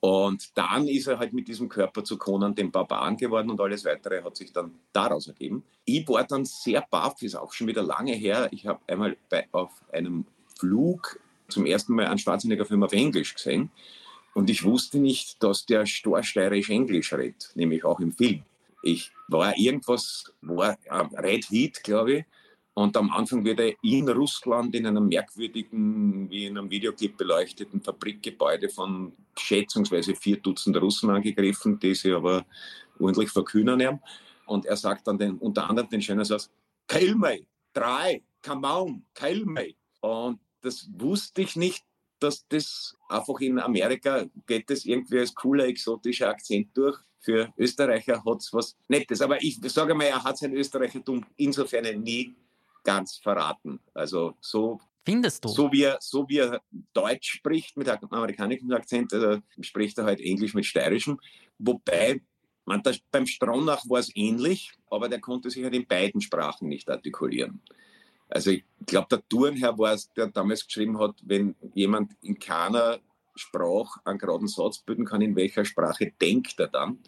Und 0.00 0.56
dann 0.56 0.88
ist 0.88 1.06
er 1.06 1.18
halt 1.18 1.32
mit 1.32 1.46
diesem 1.46 1.68
Körper 1.68 2.02
zu 2.02 2.16
Conan 2.16 2.54
dem 2.54 2.70
Barbaren 2.70 3.16
geworden 3.16 3.50
und 3.50 3.60
alles 3.60 3.84
weitere 3.84 4.22
hat 4.22 4.36
sich 4.36 4.52
dann 4.52 4.72
daraus 4.92 5.28
ergeben. 5.28 5.62
Ich 5.84 6.08
war 6.08 6.24
dann 6.24 6.44
sehr 6.44 6.84
baff, 6.90 7.22
ist 7.22 7.36
auch 7.36 7.52
schon 7.52 7.68
wieder 7.68 7.82
lange 7.82 8.14
her. 8.14 8.48
Ich 8.50 8.66
habe 8.66 8.80
einmal 8.88 9.16
bei, 9.28 9.46
auf 9.52 9.70
einem 9.92 10.24
Flug 10.58 11.20
zum 11.48 11.66
ersten 11.66 11.94
Mal 11.94 12.06
einen 12.06 12.18
Schwarzenegger-Film 12.18 12.82
auf 12.82 12.92
Englisch 12.92 13.34
gesehen. 13.34 13.70
Und 14.34 14.48
ich 14.48 14.64
wusste 14.64 14.98
nicht, 14.98 15.42
dass 15.42 15.66
der 15.66 15.86
storsteirisch 15.86 16.70
Englisch 16.70 17.12
redet, 17.12 17.50
nämlich 17.54 17.84
auch 17.84 18.00
im 18.00 18.12
Film. 18.12 18.42
Ich 18.82 19.12
war 19.28 19.56
irgendwas, 19.56 20.32
war 20.40 20.78
Red 20.90 21.50
Heat, 21.50 21.82
glaube 21.82 22.12
ich. 22.12 22.24
Und 22.74 22.96
am 22.96 23.10
Anfang 23.10 23.44
wird 23.44 23.60
er 23.60 23.74
in 23.82 24.08
Russland 24.08 24.74
in 24.74 24.86
einem 24.86 25.08
merkwürdigen, 25.08 26.30
wie 26.30 26.46
in 26.46 26.56
einem 26.56 26.70
Videoclip 26.70 27.16
beleuchteten 27.16 27.80
Fabrikgebäude 27.80 28.68
von 28.68 29.12
schätzungsweise 29.36 30.14
vier 30.14 30.38
Dutzend 30.38 30.76
Russen 30.76 31.10
angegriffen, 31.10 31.78
die 31.78 31.94
sie 31.94 32.12
aber 32.12 32.46
ordentlich 32.98 33.30
verkühnen 33.30 33.84
haben. 33.84 34.00
Und 34.46 34.66
er 34.66 34.76
sagt 34.76 35.06
dann 35.06 35.18
den, 35.18 35.36
unter 35.38 35.68
anderem 35.68 35.88
den 35.90 36.00
schönen 36.00 36.24
Satz, 36.24 36.50
Kill 36.86 37.14
me, 37.14 37.40
drei, 37.72 38.22
come 38.42 38.66
on, 38.66 39.02
kill 39.14 39.44
me. 39.44 39.74
Und 40.00 40.40
das 40.62 40.88
wusste 40.96 41.42
ich 41.42 41.56
nicht, 41.56 41.84
dass 42.20 42.46
das 42.48 42.96
einfach 43.08 43.40
in 43.40 43.58
Amerika 43.58 44.26
geht 44.46 44.70
das 44.70 44.84
irgendwie 44.84 45.20
als 45.20 45.34
cooler, 45.34 45.66
exotischer 45.66 46.28
Akzent 46.28 46.68
durch. 46.76 46.98
Für 47.18 47.52
Österreicher 47.58 48.24
hat 48.24 48.38
es 48.38 48.52
was 48.52 48.76
Nettes. 48.88 49.20
Aber 49.20 49.42
ich 49.42 49.60
sage 49.62 49.94
mal, 49.94 50.04
er 50.04 50.24
hat 50.24 50.38
sein 50.38 50.54
Österreichertum 50.54 51.24
insofern 51.36 52.00
nie 52.00 52.34
ganz 52.82 53.18
verraten. 53.18 53.78
Also 53.92 54.34
so 54.40 54.80
Findest 55.04 55.44
du? 55.44 55.48
So 55.48 55.72
wie, 55.72 55.82
er, 55.82 55.98
so 56.00 56.28
wie 56.28 56.38
er 56.38 56.60
Deutsch 56.92 57.32
spricht 57.32 57.76
mit 57.76 57.88
einem 57.88 58.08
amerikanischen 58.10 58.72
Akzent, 58.72 59.12
also 59.14 59.40
spricht 59.60 59.98
er 59.98 60.04
halt 60.04 60.20
Englisch 60.20 60.54
mit 60.54 60.66
steirischem. 60.66 61.18
Wobei, 61.58 62.20
man, 62.64 62.82
das, 62.82 63.00
beim 63.10 63.26
Stronach 63.26 63.88
war 63.88 64.00
es 64.00 64.14
ähnlich, 64.14 64.72
aber 64.90 65.08
der 65.08 65.20
konnte 65.20 65.50
sich 65.50 65.64
halt 65.64 65.74
in 65.74 65.86
beiden 65.86 66.20
Sprachen 66.20 66.68
nicht 66.68 66.88
artikulieren. 66.90 67.62
Also 68.30 68.50
ich 68.50 68.64
glaube, 68.86 69.08
der 69.10 69.28
Turnherr 69.28 69.76
war 69.78 69.92
es, 69.92 70.10
der 70.12 70.28
damals 70.28 70.64
geschrieben 70.64 70.98
hat, 70.98 71.16
wenn 71.22 71.54
jemand 71.74 72.12
in 72.22 72.38
keiner 72.38 72.98
Sprache 73.34 74.00
einen 74.04 74.18
geraden 74.18 74.48
Satz 74.48 74.78
bilden 74.78 75.04
kann, 75.04 75.20
in 75.20 75.36
welcher 75.36 75.64
Sprache 75.64 76.12
denkt 76.20 76.58
er 76.58 76.68
dann. 76.68 76.98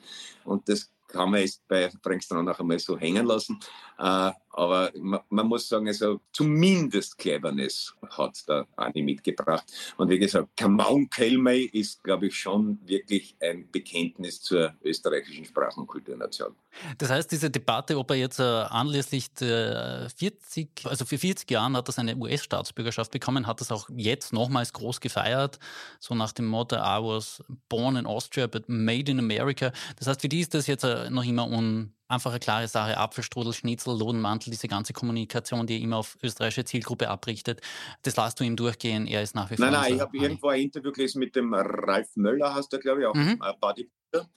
Und 0.45 0.69
das 0.69 0.91
kann 1.09 1.31
man 1.31 1.41
jetzt 1.41 1.67
bei 1.69 1.91
Frank 2.03 2.23
Stronach 2.23 2.59
einmal 2.59 2.79
so 2.79 2.99
hängen 2.99 3.27
lassen. 3.27 3.61
Äh, 3.99 4.33
aber 4.53 4.91
man, 4.95 5.47
muss 5.47 5.69
sagen, 5.69 5.89
also 5.89 6.21
zumindest 6.33 7.17
Cleverness 7.19 7.95
hat 8.11 8.47
der 8.49 8.67
Ani 8.77 9.03
mitgebracht. 9.03 9.65
Und 9.97 10.11
wie 10.11 10.19
gesagt, 10.19 10.49
Kamau 10.57 11.01
Kelmey 11.11 11.65
ist, 11.73 12.05
glaube 12.05 12.27
ich, 12.27 12.37
schon 12.37 12.79
wirklich 12.85 13.35
ein 13.41 13.71
Bekenntnis 13.71 14.43
zur 14.43 14.75
österreichischen 14.83 15.45
Sprach- 15.45 15.77
und 15.77 15.87
Kulturnation. 15.87 16.55
Das 16.99 17.11
heißt, 17.11 17.31
diese 17.31 17.51
Debatte, 17.51 17.99
ob 17.99 18.11
er 18.11 18.17
jetzt 18.17 18.41
äh, 18.41 18.43
anlässlich 18.43 19.33
der 19.35 20.09
40, 20.17 20.85
also 20.85 21.05
für 21.05 21.19
40 21.19 21.51
Jahren 21.51 21.77
hat 21.77 21.89
er 21.89 21.93
seine 21.93 22.17
US-Staatsbürgerschaft 22.17 23.11
bekommen, 23.11 23.47
hat 23.47 23.61
das 23.61 23.71
auch 23.71 23.89
jetzt 23.95 24.33
nochmals 24.33 24.73
groß 24.73 25.01
gefeiert, 25.01 25.59
so 25.99 26.15
nach 26.15 26.33
dem 26.33 26.47
Motto, 26.47 26.77
I 26.77 26.99
was 27.03 27.43
born 27.69 27.97
in 27.97 28.07
Austria, 28.07 28.47
but 28.47 28.69
made 28.69 29.11
in 29.11 29.19
America. 29.19 29.73
Das 29.99 30.09
heißt, 30.09 30.21
für 30.21 30.29
die 30.29 30.41
ist 30.41 30.55
das 30.55 30.67
jetzt 30.67 30.85
äh, 30.85 31.11
noch 31.11 31.25
immer 31.25 31.47
un 31.49 31.93
einfach 32.09 32.31
eine 32.31 32.41
klare 32.41 32.69
Sache. 32.69 32.97
Apfelstrudel, 32.97 33.53
Schnitzel, 33.53 33.99
Lodenmantel, 33.99 34.51
diese 34.51 34.69
ganze 34.69 34.93
Kommunikation, 34.93 35.67
die 35.67 35.77
er 35.77 35.81
immer 35.81 35.99
auf 35.99 36.19
österreichische 36.23 36.65
Zielgruppe 36.65 37.09
abrichtet, 37.09 37.61
das 38.03 38.17
lasst 38.17 38.41
du 38.41 38.45
ihm 38.45 38.57
durchgehen. 38.57 39.07
Er 39.07 39.23
ist 39.23 39.35
nach 39.35 39.51
wie 39.51 39.57
vor. 39.57 39.67
Nein, 39.67 39.75
nein, 39.75 39.95
ich 39.95 40.01
habe 40.01 40.17
irgendwo 40.17 40.49
ein 40.49 40.63
Interview 40.63 40.93
gelesen 40.93 41.19
mit 41.19 41.35
dem 41.37 41.53
Ralf 41.55 42.09
Möller, 42.17 42.55
hast 42.55 42.73
du, 42.73 42.79
glaube 42.79 43.01
ich, 43.01 43.07
auch 43.07 43.15
mhm. 43.15 43.39
Bodybuilder 43.61 44.29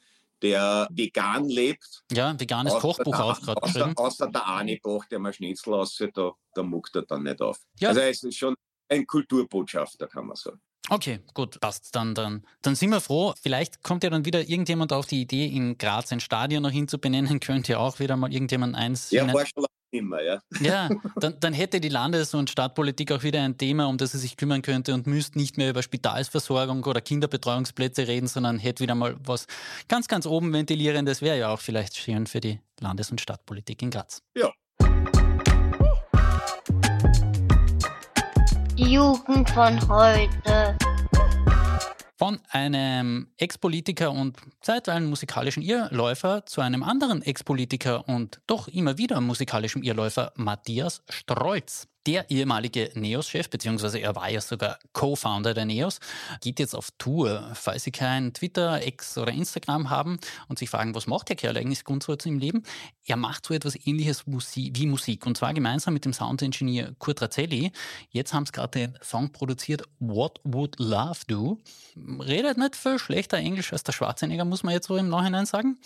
der 0.41 0.87
vegan 0.91 1.47
lebt. 1.49 2.03
Ja, 2.11 2.39
veganes 2.39 2.73
außer 2.73 2.81
Kochbuch 2.81 3.19
auch 3.19 3.41
gerade 3.41 3.61
geschrieben. 3.61 3.93
Außer 3.95 4.27
der 4.27 4.47
Ani 4.47 4.79
Bach, 4.81 5.05
der 5.05 5.19
mal 5.19 5.33
Schnitzel 5.33 5.73
aussieht, 5.73 6.15
da, 6.15 6.33
da 6.53 6.63
muckt 6.63 6.95
er 6.95 7.03
dann 7.03 7.23
nicht 7.23 7.41
auf. 7.41 7.59
Ja. 7.79 7.89
Also 7.89 8.01
er 8.01 8.09
ist 8.09 8.35
schon 8.35 8.55
ein 8.89 9.07
Kulturbotschafter, 9.07 10.07
kann 10.07 10.27
man 10.27 10.35
sagen. 10.35 10.61
Okay, 10.89 11.19
gut, 11.33 11.59
passt. 11.59 11.95
Dann, 11.95 12.13
dann, 12.13 12.43
dann 12.61 12.75
sind 12.75 12.91
wir 12.91 13.01
froh. 13.01 13.33
Vielleicht 13.41 13.83
kommt 13.83 14.03
ja 14.03 14.09
dann 14.09 14.25
wieder 14.25 14.47
irgendjemand 14.47 14.93
auf 14.93 15.07
die 15.07 15.21
Idee, 15.21 15.47
in 15.47 15.77
Graz 15.77 16.11
ein 16.11 16.19
Stadion 16.19 16.63
noch 16.63 16.71
hinzubenennen. 16.71 17.39
Könnte 17.39 17.73
ja 17.73 17.77
auch 17.79 17.99
wieder 17.99 18.15
mal 18.17 18.31
irgendjemand 18.31 18.75
eins. 18.75 19.11
Ja, 19.11 19.31
war 19.33 19.45
schon 19.45 19.65
immer, 19.91 20.21
ja. 20.21 20.41
Ja, 20.59 20.89
dann, 21.15 21.39
dann 21.39 21.53
hätte 21.53 21.79
die 21.79 21.89
Landes- 21.89 22.33
und 22.33 22.49
Stadtpolitik 22.49 23.11
auch 23.11 23.23
wieder 23.23 23.41
ein 23.41 23.57
Thema, 23.57 23.87
um 23.87 23.97
das 23.97 24.11
sie 24.11 24.19
sich 24.19 24.37
kümmern 24.37 24.61
könnte 24.61 24.93
und 24.93 25.07
müsste 25.07 25.37
nicht 25.37 25.57
mehr 25.57 25.69
über 25.69 25.81
Spitalsversorgung 25.81 26.83
oder 26.83 27.01
Kinderbetreuungsplätze 27.01 28.07
reden, 28.07 28.27
sondern 28.27 28.59
hätte 28.59 28.83
wieder 28.83 28.95
mal 28.95 29.15
was 29.23 29.47
ganz, 29.87 30.07
ganz 30.07 30.25
oben 30.25 30.53
ventilierendes. 30.53 31.21
Wäre 31.21 31.37
ja 31.37 31.49
auch 31.53 31.61
vielleicht 31.61 31.97
schön 31.97 32.27
für 32.27 32.41
die 32.41 32.59
Landes- 32.79 33.11
und 33.11 33.21
Stadtpolitik 33.21 33.81
in 33.81 33.91
Graz. 33.91 34.21
Ja. 34.35 34.51
Die 38.77 38.91
Jugend 38.91 39.49
von 39.51 39.79
heute. 39.87 40.77
Von 42.17 42.39
einem 42.49 43.27
Ex-Politiker 43.37 44.11
und 44.11 44.35
zeitweilen 44.59 45.09
musikalischen 45.09 45.63
Irrläufer 45.63 46.45
zu 46.45 46.59
einem 46.59 46.83
anderen 46.83 47.21
Ex-Politiker 47.21 48.09
und 48.09 48.41
doch 48.47 48.67
immer 48.67 48.97
wieder 48.97 49.21
musikalischen 49.21 49.81
Irrläufer, 49.81 50.33
Matthias 50.35 51.03
Strolz. 51.09 51.87
Der 52.05 52.29
ehemalige 52.29 52.91
NEOS-Chef, 52.93 53.49
beziehungsweise 53.49 53.97
er 53.97 54.15
war 54.15 54.29
ja 54.29 54.39
sogar 54.39 54.77
Co-Founder 54.93 55.55
der 55.55 55.65
NEOS, 55.65 55.99
geht 56.39 56.59
jetzt 56.59 56.75
auf 56.75 56.89
Tour. 56.99 57.49
Falls 57.55 57.83
Sie 57.83 57.91
kein 57.91 58.31
Twitter, 58.31 58.85
X 58.85 59.17
oder 59.17 59.31
Instagram 59.31 59.89
haben 59.89 60.19
und 60.47 60.59
sich 60.59 60.69
fragen, 60.69 60.93
was 60.93 61.07
macht 61.07 61.29
der 61.29 61.35
Kerl 61.35 61.57
eigentlich 61.57 61.83
grundsätzlich 61.83 62.31
im 62.31 62.39
Leben? 62.39 62.63
Er 63.05 63.17
macht 63.17 63.45
so 63.47 63.55
etwas 63.55 63.75
ähnliches 63.87 64.23
wie 64.27 64.85
Musik 64.85 65.25
und 65.25 65.35
zwar 65.35 65.53
gemeinsam 65.55 65.95
mit 65.95 66.05
dem 66.05 66.13
Soundingenieur 66.13 66.93
Kurt 66.99 67.23
Razzelli. 67.23 67.71
Jetzt 68.09 68.33
haben 68.33 68.45
sie 68.45 68.51
gerade 68.51 68.79
den 68.79 68.97
Song 69.01 69.31
produziert, 69.31 69.83
What 69.99 70.39
Would 70.43 70.75
Love 70.79 71.21
Do? 71.27 71.57
Redet 72.19 72.57
nicht 72.59 72.75
viel 72.75 72.99
schlechter 72.99 73.37
Englisch 73.37 73.73
als 73.73 73.83
der 73.83 73.93
Schwarzenegger, 73.93 74.45
muss 74.45 74.61
man 74.61 74.73
jetzt 74.73 74.87
so 74.87 74.95
im 74.95 75.09
Nachhinein 75.09 75.47
sagen. 75.47 75.79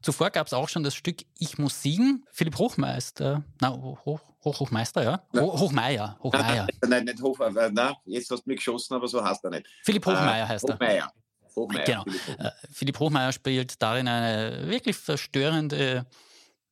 Zuvor 0.00 0.30
gab 0.30 0.46
es 0.46 0.52
auch 0.52 0.68
schon 0.68 0.84
das 0.84 0.94
Stück 0.94 1.24
Ich 1.38 1.58
muss 1.58 1.82
siegen. 1.82 2.24
Philipp 2.30 2.56
Hochmeister, 2.58 3.42
na, 3.60 3.72
Hoch, 3.72 4.20
Hoch, 4.46 4.60
Hochmeister, 4.60 5.02
ja? 5.02 5.22
Ho 5.34 5.58
Hochmeier. 5.58 6.16
Hochmeier. 6.22 6.68
Nein, 6.86 7.04
nicht 7.04 7.20
Hoch, 7.20 7.36
nein, 7.38 7.94
jetzt 8.04 8.30
hast 8.30 8.46
du 8.46 8.50
mich 8.50 8.58
geschossen, 8.58 8.94
aber 8.94 9.08
so 9.08 9.22
heißt 9.22 9.44
er 9.44 9.50
nicht. 9.50 9.66
Philipp 9.82 10.06
Hochmeier 10.06 10.44
äh, 10.44 10.48
heißt 10.48 10.68
er. 10.68 10.74
Hochmeier. 10.76 11.12
Hochmeier. 11.56 11.84
Genau. 11.84 12.04
Philipp 12.04 12.20
Hochmeier. 12.28 12.46
Äh, 12.46 12.72
Philipp 12.72 12.98
Hochmeier 13.00 13.32
spielt 13.32 13.82
darin 13.82 14.06
eine 14.06 14.68
wirklich 14.68 14.96
verstörende 14.96 16.06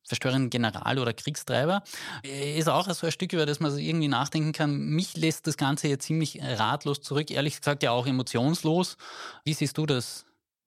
verstörenden 0.07 0.51
General 0.51 0.99
oder 0.99 1.13
Kriegstreiber. 1.13 1.83
Ist 2.21 2.69
auch 2.69 2.87
so 2.93 3.07
ein 3.07 3.11
Stück, 3.11 3.33
über 3.33 3.47
das 3.47 3.59
man 3.59 3.75
irgendwie 3.75 4.07
nachdenken 4.07 4.51
kann. 4.51 4.77
Mich 4.77 5.17
lässt 5.17 5.47
das 5.47 5.57
Ganze 5.57 5.87
jetzt 5.87 6.05
ziemlich 6.05 6.39
ratlos 6.41 7.01
zurück, 7.01 7.31
ehrlich 7.31 7.57
gesagt 7.57 7.81
ja 7.81 7.89
auch 7.89 8.05
emotionslos. 8.05 8.97
Wie 9.43 9.53
siehst 9.53 9.77
du 9.79 9.87
das? 9.87 10.25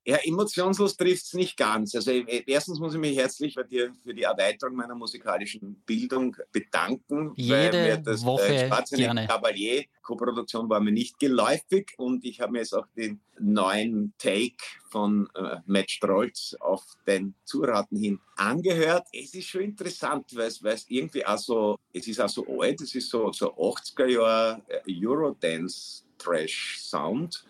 Ja, 0.09 0.17
emotionslos 0.25 0.97
trifft 0.97 1.27
es 1.27 1.35
nicht 1.35 1.55
ganz. 1.55 1.95
Also 1.95 2.13
e, 2.13 2.43
erstens 2.47 2.79
muss 2.79 2.95
ich 2.95 2.99
mich 2.99 3.15
herzlich 3.15 3.55
bei 3.55 3.65
dir 3.65 3.93
für 4.03 4.15
die 4.15 4.23
Erweiterung 4.23 4.75
meiner 4.75 4.95
musikalischen 4.95 5.83
Bildung 5.85 6.35
bedanken. 6.51 7.35
Jede 7.37 7.55
weil 7.55 7.73
mir 7.73 7.97
das, 7.99 8.25
Woche 8.25 8.55
äh, 8.55 8.97
gerne. 8.97 9.27
Cavalier 9.27 9.85
Koproduktion 10.01 10.67
war 10.71 10.81
mir 10.81 10.93
nicht 10.93 11.19
geläufig 11.19 11.93
und 11.99 12.25
ich 12.25 12.41
habe 12.41 12.53
mir 12.53 12.61
jetzt 12.61 12.75
auch 12.75 12.87
den 12.97 13.21
neuen 13.39 14.15
Take 14.17 14.57
von 14.89 15.29
äh, 15.35 15.57
Matt 15.67 15.91
Strolz 15.91 16.57
auf 16.59 16.87
den 17.07 17.35
Zuraten 17.45 17.99
hin 17.99 18.19
angehört. 18.37 19.07
Es 19.13 19.35
ist 19.35 19.49
schon 19.49 19.61
interessant, 19.61 20.35
weil 20.35 20.47
es 20.47 20.87
irgendwie 20.89 21.27
auch 21.27 21.37
so, 21.37 21.79
es 21.93 22.09
ist 22.09 22.19
auch 22.19 22.31
so 22.31 22.47
alt, 22.63 22.81
es 22.81 22.95
ist 22.95 23.11
so, 23.11 23.31
so 23.33 23.53
80er 23.53 24.07
Jahre 24.07 24.63
äh, 24.69 25.07
Eurodance 25.07 26.05
Trash 26.17 26.79
Sound 26.81 27.45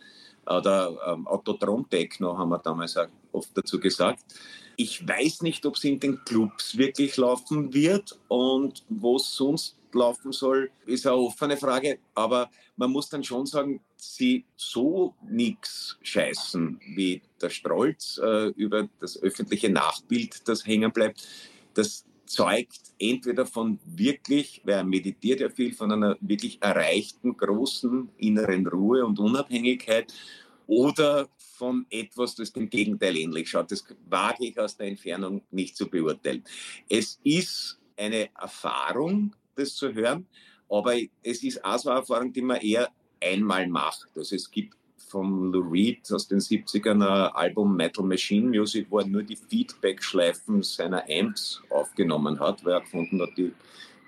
oder 0.48 0.96
ähm, 1.06 1.26
Autotron-Techno 1.26 2.36
haben 2.36 2.50
wir 2.50 2.58
damals 2.58 2.96
auch 2.96 3.08
oft 3.32 3.50
dazu 3.56 3.78
gesagt. 3.78 4.24
Ich 4.76 5.06
weiß 5.06 5.42
nicht, 5.42 5.66
ob 5.66 5.76
es 5.76 5.84
in 5.84 5.98
den 5.98 6.24
Clubs 6.24 6.78
wirklich 6.78 7.16
laufen 7.16 7.74
wird 7.74 8.18
und 8.28 8.84
wo 8.88 9.16
es 9.16 9.34
sonst 9.34 9.76
laufen 9.92 10.32
soll, 10.32 10.70
ist 10.86 11.06
eine 11.06 11.16
offene 11.16 11.56
Frage. 11.56 11.98
Aber 12.14 12.50
man 12.76 12.90
muss 12.90 13.08
dann 13.08 13.24
schon 13.24 13.46
sagen, 13.46 13.80
sie 13.96 14.44
so 14.56 15.14
nichts 15.28 15.98
scheißen 16.02 16.80
wie 16.94 17.22
der 17.40 17.50
Strolz 17.50 18.20
äh, 18.22 18.48
über 18.50 18.88
das 19.00 19.20
öffentliche 19.20 19.70
Nachbild, 19.70 20.46
das 20.48 20.64
hängen 20.64 20.92
bleibt. 20.92 21.26
Das 21.74 22.04
zeugt 22.28 22.80
entweder 22.98 23.46
von 23.46 23.78
wirklich, 23.84 24.60
wer 24.64 24.84
meditiert 24.84 25.40
ja 25.40 25.48
viel, 25.48 25.72
von 25.72 25.92
einer 25.92 26.16
wirklich 26.20 26.58
erreichten 26.62 27.36
großen 27.36 28.08
inneren 28.18 28.66
Ruhe 28.66 29.04
und 29.04 29.18
Unabhängigkeit 29.18 30.12
oder 30.66 31.28
von 31.38 31.86
etwas, 31.90 32.34
das 32.36 32.52
dem 32.52 32.68
Gegenteil 32.70 33.16
ähnlich 33.16 33.50
schaut. 33.50 33.72
Das 33.72 33.84
wage 34.08 34.46
ich 34.46 34.58
aus 34.58 34.76
der 34.76 34.88
Entfernung 34.88 35.42
nicht 35.50 35.76
zu 35.76 35.88
beurteilen. 35.88 36.44
Es 36.88 37.18
ist 37.24 37.80
eine 37.96 38.28
Erfahrung, 38.34 39.34
das 39.56 39.74
zu 39.74 39.92
hören, 39.92 40.26
aber 40.68 40.94
es 41.22 41.42
ist 41.42 41.64
auch 41.64 41.78
so 41.78 41.90
eine 41.90 42.00
Erfahrung, 42.00 42.32
die 42.32 42.42
man 42.42 42.60
eher 42.60 42.90
einmal 43.20 43.66
macht. 43.66 44.08
Also 44.14 44.36
es 44.36 44.50
gibt 44.50 44.77
von 45.08 45.52
Lou 45.52 45.68
Reed 45.70 46.10
aus 46.12 46.28
den 46.28 46.38
70ern 46.38 47.02
ein 47.02 47.32
Album 47.34 47.76
Metal 47.76 48.04
Machine 48.04 48.48
Music, 48.48 48.86
wo 48.90 48.98
er 48.98 49.06
nur 49.06 49.22
die 49.22 49.36
Feedback-Schleifen 49.36 50.62
seiner 50.62 51.04
Amps 51.08 51.60
aufgenommen 51.70 52.38
hat, 52.38 52.64
weil 52.64 52.74
er 52.74 52.80
gefunden 52.80 53.20
hat, 53.20 53.30
die 53.36 53.52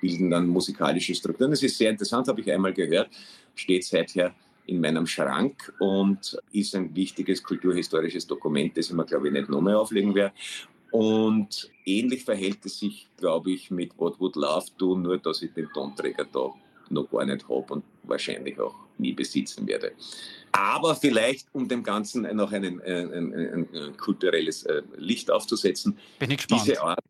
bilden 0.01 0.31
dann 0.31 0.47
musikalische 0.47 1.15
Strukturen. 1.15 1.51
Das 1.51 1.63
ist 1.63 1.77
sehr 1.77 1.91
interessant, 1.91 2.29
habe 2.29 2.41
ich 2.41 2.51
einmal 2.51 2.73
gehört, 2.73 3.11
steht 3.55 3.85
seither 3.85 4.35
in 4.67 4.81
meinem 4.81 5.07
Schrank 5.07 5.73
und 5.81 6.39
ist 6.53 6.75
ein 6.75 6.95
wichtiges 6.95 7.43
kulturhistorisches 7.43 8.27
Dokument, 8.27 8.77
das 8.77 8.87
ich 8.87 8.93
mir, 8.93 9.05
glaube 9.05 9.29
ich, 9.29 9.33
nicht 9.33 9.49
nochmal 9.49 9.75
auflegen 9.75 10.15
werde. 10.15 10.35
Und 10.93 11.71
ähnlich 11.85 12.25
verhält 12.25 12.65
es 12.65 12.79
sich, 12.79 13.09
glaube 13.17 13.53
ich, 13.53 13.71
mit 13.71 13.99
What 13.99 14.19
Would 14.21 14.37
Love 14.37 14.67
Do, 14.79 14.97
nur 14.97 15.19
dass 15.19 15.43
ich 15.43 15.53
den 15.53 15.69
Tonträger 15.73 16.27
da 16.33 16.53
noch 16.91 17.11
gar 17.11 17.25
nicht 17.25 17.49
habe 17.49 17.73
und 17.75 17.85
wahrscheinlich 18.03 18.59
auch 18.61 18.75
nie 18.99 19.13
besitzen 19.13 19.67
werde. 19.67 19.93
Aber 20.53 20.95
vielleicht, 20.95 21.47
um 21.53 21.69
dem 21.69 21.83
Ganzen 21.83 22.23
noch 22.37 22.53
ein, 22.53 22.65
ein, 22.65 22.81
ein, 22.83 23.69
ein 23.75 23.97
kulturelles 23.97 24.65
äh, 24.65 24.83
Licht 24.97 25.31
aufzusetzen, 25.31 25.97
Bin 26.19 26.31
ich 26.31 26.39
gespannt. 26.39 26.63
diese 26.67 26.83
Art 26.83 27.01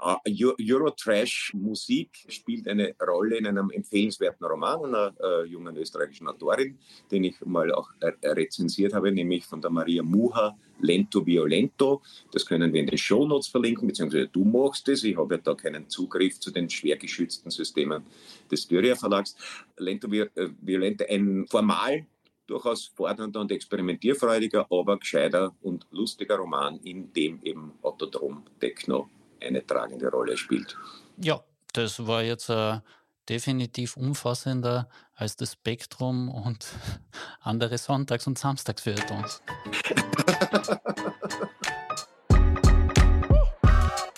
Eurotrash-Musik 0.00 2.26
spielt 2.28 2.68
eine 2.68 2.94
Rolle 3.00 3.36
in 3.36 3.46
einem 3.46 3.70
empfehlenswerten 3.70 4.46
Roman 4.46 4.84
einer 4.84 5.14
äh, 5.22 5.44
jungen 5.46 5.76
österreichischen 5.76 6.28
Autorin, 6.28 6.78
den 7.10 7.24
ich 7.24 7.40
mal 7.44 7.72
auch 7.72 7.90
äh, 8.00 8.12
rezensiert 8.28 8.94
habe, 8.94 9.12
nämlich 9.12 9.44
von 9.44 9.60
der 9.60 9.70
Maria 9.70 10.02
Muha, 10.02 10.56
Lento 10.80 11.26
Violento. 11.26 12.02
Das 12.32 12.46
können 12.46 12.72
wir 12.72 12.80
in 12.80 12.86
den 12.86 12.98
Shownotes 12.98 13.48
verlinken, 13.48 13.86
beziehungsweise 13.86 14.28
du 14.28 14.44
machst 14.44 14.88
es. 14.88 15.04
Ich 15.04 15.16
habe 15.16 15.34
ja 15.34 15.40
da 15.42 15.54
keinen 15.54 15.88
Zugriff 15.88 16.40
zu 16.40 16.50
den 16.50 16.70
schwer 16.70 16.96
geschützten 16.96 17.50
Systemen 17.50 18.04
des 18.50 18.62
Styria 18.62 18.96
Verlags. 18.96 19.36
Lento 19.76 20.10
äh, 20.10 20.28
Violento, 20.60 21.04
ein 21.08 21.46
formal 21.48 22.06
durchaus 22.46 22.86
fordernder 22.86 23.40
und 23.40 23.52
experimentierfreudiger, 23.52 24.66
aber 24.70 24.98
gescheiter 24.98 25.54
und 25.62 25.86
lustiger 25.92 26.36
Roman, 26.36 26.80
in 26.80 27.12
dem 27.12 27.40
eben 27.44 27.72
Autodrom 27.82 28.42
Techno 28.58 29.08
eine 29.42 29.66
tragende 29.66 30.10
Rolle 30.10 30.36
spielt. 30.36 30.76
Ja, 31.16 31.42
das 31.72 32.06
war 32.06 32.22
jetzt 32.22 32.48
äh, 32.48 32.80
definitiv 33.28 33.96
umfassender 33.96 34.88
als 35.14 35.36
das 35.36 35.52
Spektrum 35.52 36.28
und 36.28 36.66
andere 37.40 37.78
Sonntags- 37.78 38.26
und 38.26 38.38
Samstagsfeuilletons. 38.38 39.42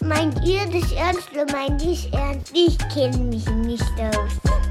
meint 0.02 0.44
ihr 0.46 0.66
das 0.66 0.92
ernst 0.92 1.30
oder 1.32 1.46
meint 1.52 1.82
ihr 1.82 1.92
es 1.92 2.06
ernst? 2.06 2.52
Ich 2.54 2.78
kenne 2.88 3.18
mich 3.18 3.46
nicht 3.48 3.92
aus 4.00 4.62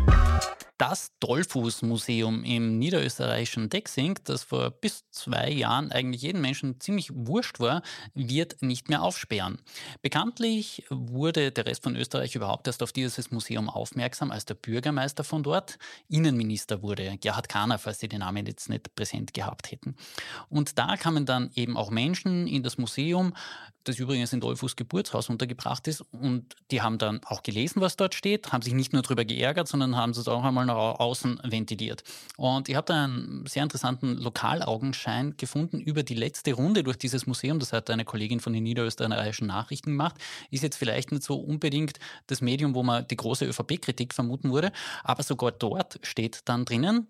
das 0.82 1.12
Dollfuß-Museum 1.20 2.44
im 2.44 2.80
niederösterreichischen 2.80 3.70
Dexing, 3.70 4.18
das 4.24 4.42
vor 4.42 4.72
bis 4.72 5.08
zwei 5.12 5.52
Jahren 5.52 5.92
eigentlich 5.92 6.24
jedem 6.24 6.42
Menschen 6.42 6.80
ziemlich 6.80 7.12
wurscht 7.14 7.60
war, 7.60 7.84
wird 8.16 8.64
nicht 8.64 8.90
mehr 8.90 9.04
aufsperren. 9.04 9.60
Bekanntlich 10.02 10.84
wurde 10.90 11.52
der 11.52 11.68
Rest 11.68 11.84
von 11.84 11.96
Österreich 11.96 12.34
überhaupt 12.34 12.66
erst 12.66 12.82
auf 12.82 12.92
dieses 12.94 13.30
Museum 13.30 13.70
aufmerksam, 13.70 14.32
als 14.32 14.46
der 14.46 14.56
Bürgermeister 14.56 15.24
von 15.24 15.44
dort 15.44 15.78
Innenminister 16.10 16.82
wurde, 16.82 17.16
Gerhard 17.22 17.48
Kahner, 17.48 17.78
falls 17.78 18.00
Sie 18.00 18.10
den 18.10 18.22
Namen 18.22 18.48
jetzt 18.48 18.68
nicht 18.68 18.96
präsent 18.96 19.36
gehabt 19.36 19.70
hätten. 19.70 19.96
Und 20.50 20.80
da 20.80 20.98
kamen 20.98 21.28
dann 21.28 21.52
eben 21.54 21.78
auch 21.78 21.92
Menschen 21.92 22.48
in 22.48 22.64
das 22.64 22.80
Museum, 22.80 23.36
das 23.84 24.00
übrigens 24.00 24.34
in 24.34 24.40
Dollfuß 24.40 24.76
Geburtshaus 24.76 25.30
untergebracht 25.30 25.88
ist, 25.88 26.02
und 26.12 26.56
die 26.72 26.82
haben 26.82 26.98
dann 26.98 27.22
auch 27.26 27.44
gelesen, 27.44 27.82
was 27.82 27.98
dort 27.98 28.16
steht, 28.16 28.52
haben 28.52 28.62
sich 28.62 28.74
nicht 28.74 28.94
nur 28.94 29.02
darüber 29.02 29.26
geärgert, 29.26 29.68
sondern 29.68 29.96
haben 29.96 30.12
es 30.12 30.28
auch 30.28 30.44
einmal 30.44 30.66
nach 30.66 30.76
außen 30.76 31.42
ventiliert. 31.44 32.04
Und 32.38 32.70
ich 32.70 32.76
habe 32.76 32.86
da 32.86 33.04
einen 33.06 33.46
sehr 33.48 33.64
interessanten 33.64 34.18
Lokalaugenschein 34.18 35.36
gefunden 35.38 35.80
über 35.80 36.04
die 36.04 36.14
letzte 36.14 36.54
Runde 36.54 36.84
durch 36.84 36.98
dieses 36.98 37.26
Museum. 37.26 37.60
Das 37.60 37.74
hat 37.74 37.90
eine 37.90 38.06
Kollegin 38.06 38.40
von 38.40 38.54
den 38.54 38.64
niederösterreichischen 38.64 39.48
Nachrichten 39.48 39.92
gemacht. 39.92 40.16
Ist 40.50 40.64
jetzt 40.64 40.78
vielleicht 40.78 41.12
nicht 41.12 41.24
so 41.24 41.36
unbedingt 41.36 42.00
das 42.28 42.42
Medium, 42.42 42.76
wo 42.76 42.84
man 42.84 43.08
die 43.08 43.18
große 43.18 43.46
ÖVP-Kritik 43.46 44.14
vermuten 44.14 44.52
würde, 44.52 44.72
aber 45.04 45.24
sogar 45.24 45.52
dort 45.52 46.00
steht 46.04 46.42
dann 46.46 46.66
drinnen, 46.66 47.08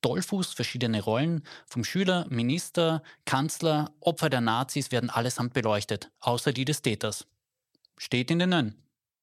Dollfuß, 0.00 0.52
verschiedene 0.52 1.02
Rollen, 1.02 1.42
vom 1.66 1.84
Schüler, 1.84 2.26
Minister, 2.30 3.02
Kanzler, 3.24 3.92
Opfer 4.00 4.30
der 4.30 4.40
Nazis 4.40 4.92
werden 4.92 5.10
allesamt 5.10 5.54
beleuchtet, 5.54 6.10
außer 6.20 6.52
die 6.52 6.64
des 6.64 6.82
Täters. 6.82 7.26
Steht 7.96 8.30
in 8.30 8.38
den 8.38 8.50
Nön. 8.50 8.74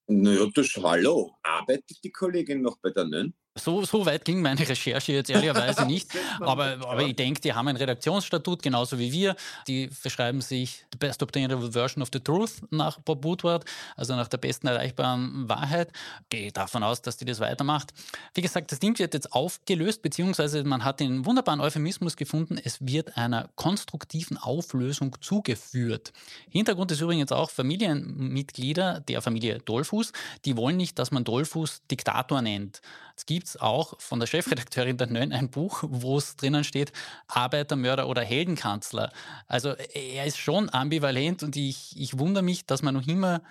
Naja, 0.07 0.47
das 0.53 0.75
Hallo. 0.75 1.35
Arbeitet 1.41 2.03
die 2.03 2.11
Kollegin 2.11 2.61
noch 2.61 2.77
bei 2.77 2.89
der 2.91 3.05
Nön? 3.05 3.33
So, 3.57 3.85
so 3.85 4.05
weit 4.05 4.25
ging 4.25 4.41
meine 4.41 4.59
Recherche 4.67 5.13
jetzt 5.13 5.29
ehrlicherweise 5.29 5.85
nicht. 5.87 6.09
aber, 6.41 6.77
aber 6.85 7.03
ich 7.03 7.15
denke, 7.15 7.39
die 7.39 7.53
haben 7.53 7.69
ein 7.69 7.77
Redaktionsstatut, 7.77 8.61
genauso 8.61 8.99
wie 8.99 9.13
wir. 9.13 9.37
Die 9.69 9.87
verschreiben 9.87 10.41
sich 10.41 10.83
the 10.91 10.97
best 10.97 11.23
obtainable 11.23 11.71
version 11.71 12.03
of 12.03 12.09
the 12.11 12.19
truth 12.19 12.61
nach 12.69 12.99
Bob 12.99 13.23
Woodward, 13.23 13.63
also 13.95 14.13
nach 14.13 14.27
der 14.27 14.39
besten 14.39 14.67
erreichbaren 14.67 15.47
Wahrheit. 15.47 15.89
Gehe 16.29 16.51
davon 16.51 16.83
aus, 16.83 17.01
dass 17.01 17.15
die 17.15 17.23
das 17.23 17.39
weitermacht. 17.39 17.93
Wie 18.33 18.41
gesagt, 18.41 18.73
das 18.73 18.79
Ding 18.79 18.99
wird 18.99 19.13
jetzt 19.13 19.31
aufgelöst, 19.31 20.01
beziehungsweise 20.01 20.61
man 20.65 20.83
hat 20.83 20.99
den 20.99 21.25
wunderbaren 21.25 21.61
Euphemismus 21.61 22.17
gefunden, 22.17 22.59
es 22.61 22.85
wird 22.85 23.15
einer 23.15 23.49
konstruktiven 23.55 24.37
Auflösung 24.37 25.15
zugeführt. 25.21 26.11
Hintergrund 26.49 26.91
ist 26.91 26.99
übrigens 26.99 27.31
auch 27.31 27.49
Familienmitglieder 27.49 28.99
der 28.99 29.21
Familie 29.21 29.59
Dollfuß, 29.59 30.11
die 30.43 30.57
wollen 30.57 30.75
nicht, 30.75 30.99
dass 30.99 31.11
man 31.11 31.23
Dollfuß 31.23 31.83
Diktator 31.89 32.41
nennt. 32.41 32.81
Es 33.17 33.25
gibt 33.25 33.62
auch 33.62 33.99
von 33.99 34.19
der 34.19 34.28
Chefredakteurin 34.28 34.97
der 34.97 35.08
Nön 35.08 35.32
ein 35.32 35.49
Buch, 35.49 35.84
wo 35.88 36.17
es 36.17 36.36
drinnen 36.36 36.63
steht, 36.63 36.91
Arbeitermörder 37.28 38.08
oder 38.08 38.21
Heldenkanzler. 38.23 39.12
Also 39.47 39.69
er 39.69 40.25
ist 40.25 40.38
schon 40.38 40.69
ambivalent 40.69 41.41
und 41.41 41.56
ich, 41.56 41.93
ich 41.97 42.19
wundere 42.19 42.43
mich, 42.43 42.65
dass 42.65 42.82
man 42.82 42.93
noch 42.93 43.08
immer, 43.08 43.41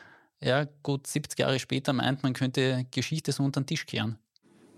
ja, 0.40 0.66
gut 0.82 1.06
70 1.06 1.38
Jahre 1.38 1.58
später 1.58 1.92
meint, 1.92 2.22
man 2.22 2.34
könnte 2.34 2.84
Geschichte 2.90 3.32
so 3.32 3.42
unter 3.42 3.62
den 3.62 3.66
Tisch 3.66 3.86
kehren. 3.86 4.18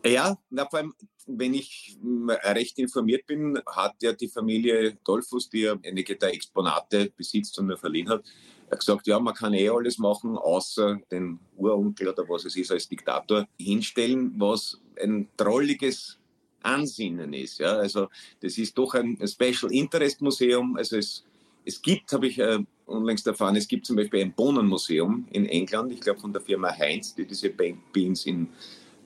Ja, 0.07 0.39
na, 0.51 0.67
vor 0.67 0.79
allem, 0.79 0.95
wenn 1.27 1.55
ich 1.55 1.99
recht 2.45 2.79
informiert 2.79 3.27
bin, 3.27 3.61
hat 3.67 3.95
ja 4.03 4.13
die 4.13 4.29
Familie 4.29 4.97
Dolphus, 5.05 5.51
die 5.51 5.63
ja 5.63 5.77
einige 5.85 6.17
der 6.17 6.33
Exponate 6.33 7.13
besitzt 7.17 7.59
und 7.59 7.67
mir 7.67 7.77
verliehen 7.77 8.09
hat, 8.09 8.23
er 8.69 8.73
hat 8.73 8.81
gesagt, 8.81 9.07
ja, 9.07 9.19
man 9.21 9.35
kann 9.35 9.55
eh 9.55 9.69
alles 9.69 9.99
machen, 9.99 10.37
außer 10.37 10.99
den 11.11 11.39
Uronkel 11.57 12.09
oder 12.09 12.29
was 12.29 12.45
es 12.45 12.57
ist 12.57 12.73
als 12.73 12.89
Diktator 12.89 13.47
hinstellen, 13.61 14.35
was 14.39 14.81
ein 15.01 15.29
drolliges 15.37 16.19
Ansinnen 16.63 17.33
ist. 17.33 17.59
Ja? 17.59 17.77
Also 17.77 18.09
das 18.41 18.59
ist 18.59 18.77
doch 18.77 18.95
ein 18.95 19.19
Special 19.27 19.71
Interest 19.71 20.21
Museum. 20.21 20.77
Also 20.77 20.97
es, 20.97 21.25
es 21.65 21.81
gibt, 21.81 22.13
habe 22.13 22.27
ich 22.27 22.41
äh, 22.41 22.59
unlängst 22.87 23.27
erfahren, 23.27 23.55
es 23.55 23.69
gibt 23.69 23.87
zum 23.87 23.97
Beispiel 23.97 24.21
ein 24.21 24.35
Bohnenmuseum 24.35 25.27
in 25.31 25.47
England, 25.47 25.93
ich 25.93 26.01
glaube 26.01 26.21
von 26.21 26.33
der 26.33 26.43
Firma 26.43 26.77
Heinz, 26.77 27.15
die 27.15 27.25
diese 27.25 27.51
Beans 27.51 28.27
in 28.27 28.49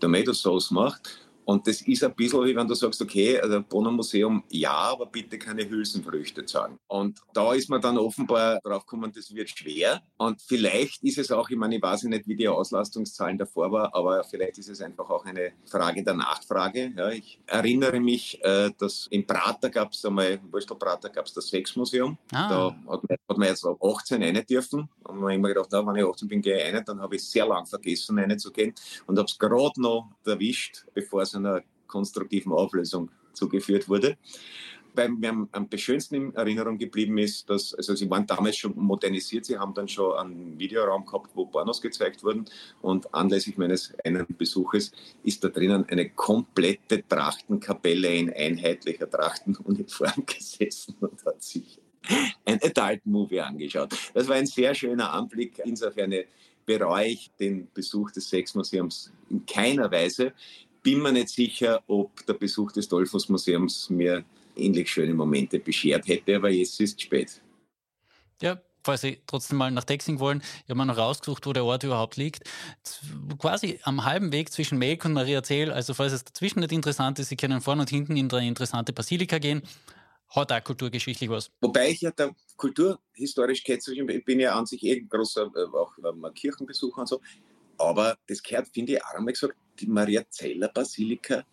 Tomato 0.01 0.33
Sauce 0.33 0.71
macht. 0.71 1.30
Und 1.45 1.67
das 1.67 1.83
ist 1.83 2.05
ein 2.05 2.15
bisschen 2.15 2.45
wie 2.45 2.55
wenn 2.55 2.69
du 2.69 2.75
sagst, 2.75 3.01
okay, 3.03 3.41
also 3.41 3.63
Bonner 3.63 3.91
Museum, 3.91 4.45
ja, 4.51 4.73
aber 4.73 5.07
bitte 5.07 5.39
keine 5.39 5.69
Hülsenfrüchte 5.69 6.45
zahlen. 6.45 6.79
Und 6.87 7.21
da 7.33 7.53
ist 7.55 7.69
man 7.69 7.81
dann 7.81 7.99
offenbar 7.99 8.61
drauf 8.63 8.87
gekommen, 8.87 9.13
das 9.15 9.35
wird 9.35 9.51
schwer. 9.51 10.03
Und 10.17 10.41
vielleicht 10.43 11.03
ist 11.03 11.19
es 11.19 11.31
auch, 11.31 11.51
ich 11.51 11.57
meine, 11.57 11.77
ich 11.77 11.83
weiß 11.83 12.05
nicht, 12.05 12.27
wie 12.27 12.37
die 12.37 12.49
Auslastungszahlen 12.49 13.39
davor 13.39 13.73
waren, 13.73 13.93
aber 13.93 14.25
vielleicht 14.25 14.59
ist 14.59 14.69
es 14.69 14.81
einfach 14.81 15.11
auch 15.11 15.25
eine 15.25 15.53
Frage 15.67 16.03
der 16.03 16.15
Nachfrage. 16.15 16.93
Ja, 16.97 17.11
ich 17.11 17.41
erinnere 17.47 18.01
mich, 18.01 18.43
äh, 18.45 18.71
dass 18.79 19.07
in 19.11 19.27
Prater 19.27 19.71
gab 19.71 19.93
es 19.93 20.05
einmal, 20.05 20.33
in 20.33 20.79
Prater 20.79 21.09
gab 21.09 21.27
es 21.27 21.33
das 21.33 21.49
Sexmuseum. 21.49 22.19
Ah. 22.33 22.49
Da 22.49 22.93
hat 22.93 23.09
man, 23.09 23.19
hat 23.29 23.39
man 23.39 23.49
jetzt 23.49 23.65
ab 23.65 23.83
18 23.83 24.23
rein 24.23 24.45
dürfen. 24.49 24.89
Und 25.05 25.19
man 25.19 25.31
hat 25.31 25.37
immer 25.37 25.49
gedacht, 25.49 25.69
na, 25.73 25.87
wenn 25.87 25.97
ich 25.97 26.05
18 26.05 26.29
bin, 26.29 26.43
gehe 26.43 26.57
ich 26.57 26.75
rein. 26.75 26.83
Dann 26.85 27.01
habe 27.01 27.17
ich 27.17 27.25
sehr 27.25 27.47
lang 27.47 27.67
vergessen, 27.67 28.19
reinzugehen. 28.19 28.75
Und 29.07 29.19
habe 29.19 29.27
es 29.27 29.39
gerade 29.39 29.81
noch 29.81 30.11
erwischt, 30.25 30.85
bevor 30.95 31.23
es 31.23 31.30
einer 31.35 31.63
konstruktiven 31.87 32.53
Auflösung 32.53 33.11
zugeführt 33.33 33.89
wurde. 33.89 34.17
Weil 34.93 35.11
mir 35.11 35.47
am, 35.53 35.69
schönsten 35.77 36.17
in 36.17 36.35
Erinnerung 36.35 36.77
geblieben 36.77 37.17
ist, 37.19 37.49
dass, 37.49 37.73
also 37.75 37.95
sie 37.95 38.11
waren 38.11 38.27
damals 38.27 38.57
schon 38.57 38.75
modernisiert, 38.77 39.45
sie 39.45 39.57
haben 39.57 39.73
dann 39.73 39.87
schon 39.87 40.17
einen 40.17 40.59
Videoraum 40.59 41.07
gehabt, 41.07 41.31
wo 41.35 41.47
Pornos 41.47 41.81
gezeigt 41.81 42.25
wurden 42.25 42.45
und 42.83 43.15
anlässlich 43.15 43.57
meines 43.57 43.95
einen 44.05 44.27
Besuches 44.37 44.91
ist 45.23 45.45
da 45.45 45.49
drinnen 45.49 45.85
eine 45.89 46.11
komplette 46.11 47.07
Trachtenkapelle 47.07 48.13
in 48.13 48.33
einheitlicher 48.33 49.09
Trachtenuniform 49.09 50.27
gesessen 50.27 50.97
und 51.01 51.25
hat 51.25 51.41
sich 51.41 51.79
ein 52.45 52.61
Adult-Movie 52.61 53.41
angeschaut. 53.41 53.95
Das 54.15 54.27
war 54.27 54.37
ein 54.37 54.47
sehr 54.47 54.75
schöner 54.75 55.13
Anblick. 55.13 55.61
Insofern 55.65 56.13
bereue 56.67 57.07
ich 57.07 57.31
den 57.39 57.69
Besuch 57.73 58.11
des 58.13 58.29
Sexmuseums 58.29 59.13
in 59.29 59.45
keiner 59.47 59.91
Weise 59.91 60.33
bin 60.83 61.03
mir 61.03 61.13
nicht 61.13 61.29
sicher, 61.29 61.83
ob 61.87 62.25
der 62.27 62.35
Besuch 62.35 62.73
des 62.73 62.89
Dollfuß-Museums 62.89 63.91
mir 63.91 64.25
ähnlich 64.57 64.91
schöne 64.91 65.15
Momente 65.15 65.59
beschert 65.59 66.07
hätte, 66.09 66.37
aber 66.37 66.51
jetzt 66.51 66.81
ist 66.81 66.97
es 66.97 67.03
spät. 67.03 67.41
Ja, 68.43 68.61
falls 68.85 69.03
Sie 69.03 69.21
trotzdem 69.27 69.59
mal 69.59 69.71
nach 69.71 69.85
Dexing 69.85 70.19
wollen, 70.19 70.41
ich 70.41 70.71
habe 70.71 70.77
mal 70.77 70.85
noch 70.85 70.97
rausgesucht, 70.97 71.47
wo 71.47 71.53
der 71.53 71.65
Ort 71.65 71.85
überhaupt 71.85 72.17
liegt. 72.17 72.49
Quasi 73.39 73.79
am 73.83 74.05
halben 74.05 74.33
Weg 74.33 74.53
zwischen 74.53 74.79
Melk 74.79 75.05
und 75.05 75.13
Maria 75.13 75.43
Zell, 75.43 75.71
also 75.71 75.95
falls 75.95 76.13
es 76.13 76.25
dazwischen 76.25 76.61
nicht 76.61 76.73
interessant 76.73 77.19
ist, 77.19 77.29
Sie 77.29 77.37
können 77.37 77.61
vorne 77.61 77.83
und 77.83 77.91
hinten 77.91 78.17
in 78.17 78.31
eine 78.31 78.47
interessante 78.47 78.93
Basilika 78.93 79.39
gehen. 79.39 79.63
Hat 80.29 80.53
auch 80.53 80.63
kulturgeschichtlich 80.63 81.29
was. 81.29 81.51
Wobei 81.61 81.91
ich 81.91 82.03
ja 82.03 82.13
da 82.13 82.31
kulturhistorisch 82.57 83.65
ketzerig 83.65 84.07
bin, 84.07 84.19
ich 84.19 84.25
bin 84.25 84.39
ja 84.39 84.55
an 84.55 84.65
sich 84.65 84.83
eh 84.85 85.01
ein 85.01 85.09
großer 85.09 85.51
äh, 85.57 85.77
auch, 85.77 85.93
äh, 85.99 86.31
Kirchenbesucher 86.33 87.01
und 87.01 87.09
so. 87.09 87.21
Aber 87.79 88.17
das 88.29 88.43
gehört, 88.43 88.69
finde 88.69 88.93
ich, 88.93 89.05
auch 89.05 89.27
gesagt, 89.27 89.55
die 89.81 89.87
Maria 89.87 90.29
Zeller 90.29 90.69
Basilika 90.69 91.45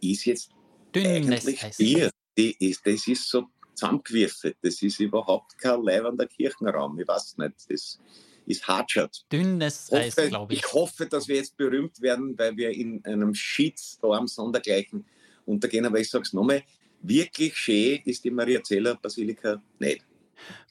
ist 0.00 0.24
jetzt 0.24 0.50
Dünnes 0.94 1.26
eigentlich 1.26 1.64
Eis. 1.64 1.76
Bier. 1.76 2.10
Die 2.36 2.56
ist, 2.58 2.86
das 2.86 3.06
ist 3.06 3.28
so 3.28 3.46
zusammengewürfelt. 3.74 4.56
Das 4.62 4.80
ist 4.82 5.00
überhaupt 5.00 5.58
kein 5.58 5.82
leibender 5.82 6.26
Kirchenraum. 6.26 6.98
Ich 6.98 7.08
weiß 7.08 7.38
nicht. 7.38 7.54
Das 7.68 7.98
ist 8.46 8.68
Hartschert. 8.68 9.24
Dünnes 9.32 9.92
Eis, 9.92 10.16
glaube 10.16 10.52
ich. 10.52 10.60
Ich 10.60 10.72
hoffe, 10.72 11.06
dass 11.06 11.28
wir 11.28 11.36
jetzt 11.36 11.56
berühmt 11.56 12.00
werden, 12.00 12.38
weil 12.38 12.56
wir 12.56 12.70
in 12.70 13.04
einem 13.04 13.34
Shitstorm 13.34 14.26
sondergleichen 14.26 15.04
untergehen. 15.46 15.86
Aber 15.86 15.98
ich 15.98 16.10
sage 16.10 16.22
es 16.22 16.32
nochmal, 16.32 16.62
wirklich 17.02 17.56
schön 17.56 18.00
ist 18.04 18.24
die 18.24 18.30
Maria 18.30 18.62
Zeller 18.62 18.96
Basilika 18.96 19.62
nicht. 19.78 20.04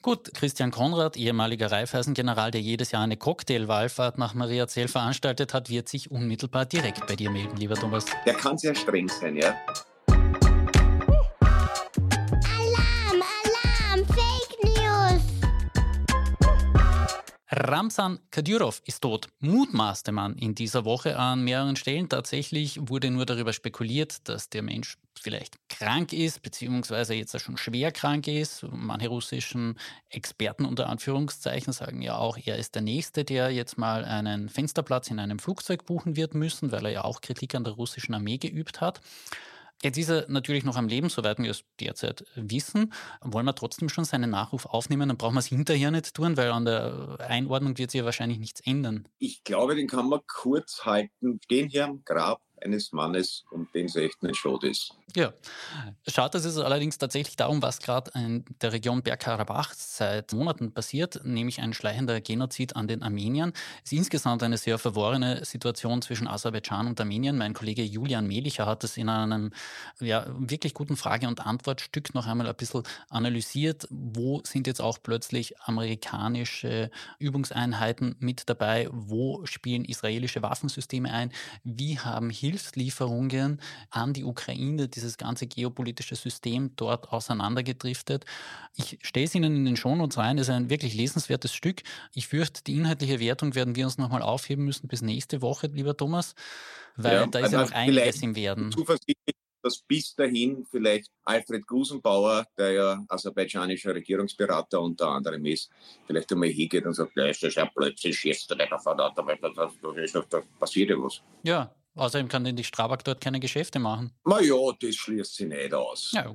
Gut, 0.02 0.32
Christian 0.34 0.70
Konrad, 0.70 1.16
ehemaliger 1.16 1.70
Raiffeisen-General, 1.70 2.50
der 2.50 2.60
jedes 2.60 2.90
Jahr 2.90 3.02
eine 3.02 3.16
Cocktailwallfahrt 3.16 4.18
nach 4.18 4.34
Maria 4.34 4.66
Zell 4.66 4.88
veranstaltet 4.88 5.52
hat, 5.52 5.68
wird 5.68 5.88
sich 5.88 6.10
unmittelbar 6.10 6.64
direkt 6.64 7.06
bei 7.06 7.16
dir 7.16 7.30
melden, 7.30 7.56
lieber 7.56 7.74
Thomas. 7.74 8.06
Der 8.24 8.34
kann 8.34 8.56
sehr 8.56 8.74
streng 8.74 9.08
sein, 9.08 9.36
ja. 9.36 9.54
Ramsan 17.62 18.20
Kadyrov 18.30 18.80
ist 18.86 19.02
tot, 19.02 19.28
mutmaßte 19.40 20.12
man 20.12 20.34
in 20.36 20.54
dieser 20.54 20.86
Woche 20.86 21.18
an 21.18 21.44
mehreren 21.44 21.76
Stellen. 21.76 22.08
Tatsächlich 22.08 22.88
wurde 22.88 23.10
nur 23.10 23.26
darüber 23.26 23.52
spekuliert, 23.52 24.26
dass 24.30 24.48
der 24.48 24.62
Mensch 24.62 24.96
vielleicht 25.12 25.58
krank 25.68 26.14
ist, 26.14 26.40
beziehungsweise 26.40 27.12
jetzt 27.12 27.38
schon 27.38 27.58
schwer 27.58 27.92
krank 27.92 28.28
ist. 28.28 28.64
Manche 28.72 29.08
russischen 29.08 29.78
Experten 30.08 30.64
unter 30.64 30.88
Anführungszeichen 30.88 31.74
sagen 31.74 32.00
ja 32.00 32.16
auch, 32.16 32.38
er 32.42 32.56
ist 32.56 32.76
der 32.76 32.82
Nächste, 32.82 33.24
der 33.24 33.50
jetzt 33.50 33.76
mal 33.76 34.06
einen 34.06 34.48
Fensterplatz 34.48 35.10
in 35.10 35.18
einem 35.18 35.38
Flugzeug 35.38 35.84
buchen 35.84 36.16
wird 36.16 36.34
müssen, 36.34 36.72
weil 36.72 36.86
er 36.86 36.92
ja 36.92 37.04
auch 37.04 37.20
Kritik 37.20 37.54
an 37.54 37.64
der 37.64 37.74
russischen 37.74 38.14
Armee 38.14 38.38
geübt 38.38 38.80
hat. 38.80 39.02
Jetzt 39.82 39.96
ist 39.96 40.10
er 40.10 40.26
natürlich 40.28 40.64
noch 40.64 40.76
am 40.76 40.88
Leben, 40.88 41.08
soweit 41.08 41.38
wir 41.38 41.50
es 41.50 41.64
derzeit 41.80 42.24
wissen. 42.34 42.92
Wollen 43.22 43.46
wir 43.46 43.54
trotzdem 43.54 43.88
schon 43.88 44.04
seinen 44.04 44.30
Nachruf 44.30 44.66
aufnehmen? 44.66 45.08
Dann 45.08 45.16
brauchen 45.16 45.34
wir 45.34 45.40
es 45.40 45.46
hinterher 45.46 45.90
nicht 45.90 46.12
tun, 46.12 46.36
weil 46.36 46.50
an 46.50 46.66
der 46.66 47.16
Einordnung 47.20 47.78
wird 47.78 47.90
sich 47.90 48.00
ja 48.00 48.04
wahrscheinlich 48.04 48.38
nichts 48.38 48.60
ändern. 48.60 49.08
Ich 49.18 49.42
glaube, 49.42 49.74
den 49.74 49.88
kann 49.88 50.08
man 50.08 50.20
kurz 50.26 50.84
halten. 50.84 51.40
Stehen 51.42 51.68
hier 51.68 51.86
am 51.86 52.04
Grab 52.04 52.42
eines 52.62 52.92
Mannes, 52.92 53.44
um 53.50 53.68
den 53.74 53.86
es 53.86 53.96
echt 53.96 54.22
nicht 54.22 54.36
schade 54.36 54.68
ist. 54.68 54.94
Ja, 55.16 55.32
schaut 56.06 56.34
es 56.36 56.44
ist 56.44 56.58
allerdings 56.58 56.98
tatsächlich 56.98 57.34
darum, 57.34 57.62
was 57.62 57.80
gerade 57.80 58.12
in 58.14 58.44
der 58.60 58.72
Region 58.72 59.02
Bergkarabach 59.02 59.72
seit 59.74 60.32
Monaten 60.32 60.72
passiert, 60.72 61.20
nämlich 61.24 61.60
ein 61.60 61.72
schleichender 61.72 62.20
Genozid 62.20 62.76
an 62.76 62.86
den 62.86 63.02
Armeniern. 63.02 63.52
Es 63.84 63.90
ist 63.92 63.98
insgesamt 63.98 64.42
eine 64.42 64.56
sehr 64.56 64.78
verworrene 64.78 65.44
Situation 65.44 66.00
zwischen 66.02 66.28
Aserbaidschan 66.28 66.86
und 66.86 67.00
Armenien. 67.00 67.36
Mein 67.36 67.54
Kollege 67.54 67.82
Julian 67.82 68.26
Melicher 68.26 68.66
hat 68.66 68.84
es 68.84 68.96
in 68.96 69.08
einem 69.08 69.52
ja, 69.98 70.26
wirklich 70.28 70.74
guten 70.74 70.96
Frage- 70.96 71.26
und 71.26 71.44
Antwortstück 71.44 72.14
noch 72.14 72.26
einmal 72.26 72.46
ein 72.46 72.54
bisschen 72.54 72.84
analysiert. 73.08 73.88
Wo 73.90 74.42
sind 74.44 74.66
jetzt 74.66 74.80
auch 74.80 74.98
plötzlich 75.02 75.58
amerikanische 75.60 76.90
Übungseinheiten 77.18 78.14
mit 78.20 78.48
dabei? 78.48 78.88
Wo 78.92 79.44
spielen 79.44 79.84
israelische 79.84 80.42
Waffensysteme 80.42 81.12
ein? 81.12 81.32
Wie 81.64 81.98
haben 81.98 82.30
Hilfslieferungen 82.50 83.60
an 83.90 84.12
die 84.12 84.24
Ukraine 84.24 84.88
die 84.88 85.00
dieses 85.00 85.16
ganze 85.16 85.46
geopolitische 85.46 86.16
System 86.16 86.74
dort 86.76 87.12
auseinandergedriftet. 87.12 88.24
Ich 88.76 88.98
stelle 89.02 89.26
es 89.26 89.34
Ihnen 89.34 89.56
in 89.56 89.64
den 89.64 89.76
Shownotes 89.76 90.18
rein, 90.18 90.36
das 90.36 90.48
ist 90.48 90.54
ein 90.54 90.70
wirklich 90.70 90.94
lesenswertes 90.94 91.54
Stück. 91.54 91.82
Ich 92.14 92.28
fürchte, 92.28 92.62
die 92.64 92.76
inhaltliche 92.76 93.20
Wertung 93.20 93.54
werden 93.54 93.76
wir 93.76 93.84
uns 93.84 93.98
nochmal 93.98 94.22
aufheben 94.22 94.64
müssen 94.64 94.88
bis 94.88 95.02
nächste 95.02 95.42
Woche, 95.42 95.68
lieber 95.68 95.96
Thomas, 95.96 96.34
weil 96.96 97.14
ja, 97.14 97.26
da 97.26 97.38
ist 97.40 97.52
ja 97.52 97.62
noch 97.62 97.72
einiges 97.72 98.22
im 98.22 98.36
Werden. 98.36 98.72
Zuversichtlich 98.72 99.36
dass 99.62 99.78
bis 99.82 100.14
dahin 100.14 100.66
vielleicht 100.70 101.10
Alfred 101.24 101.66
Gusenbauer, 101.66 102.46
der 102.56 102.72
ja 102.72 103.04
aserbaidschanischer 103.08 103.94
Regierungsberater 103.94 104.80
unter 104.80 105.08
anderem 105.08 105.44
ist, 105.44 105.70
vielleicht 106.06 106.32
einmal 106.32 106.48
hingeht 106.48 106.86
und 106.86 106.94
sagt, 106.94 107.12
ja, 107.14 107.26
ist 107.26 107.42
das 107.42 107.54
ja 107.56 107.66
plötzlich 107.66 108.18
da, 110.16 110.24
da 110.30 110.42
passiert 110.58 110.88
ja 110.88 110.96
was. 110.96 111.20
Ja, 111.42 111.74
Außerdem 111.94 112.28
kann 112.28 112.44
denn 112.44 112.56
die 112.56 112.64
Strabag 112.64 113.02
dort 113.04 113.20
keine 113.20 113.40
Geschäfte 113.40 113.78
machen. 113.78 114.12
Na 114.24 114.40
ja, 114.40 114.56
das 114.80 114.94
schließt 114.94 115.34
sie 115.36 115.46
nicht 115.46 115.74
aus. 115.74 116.12
Ja, 116.12 116.32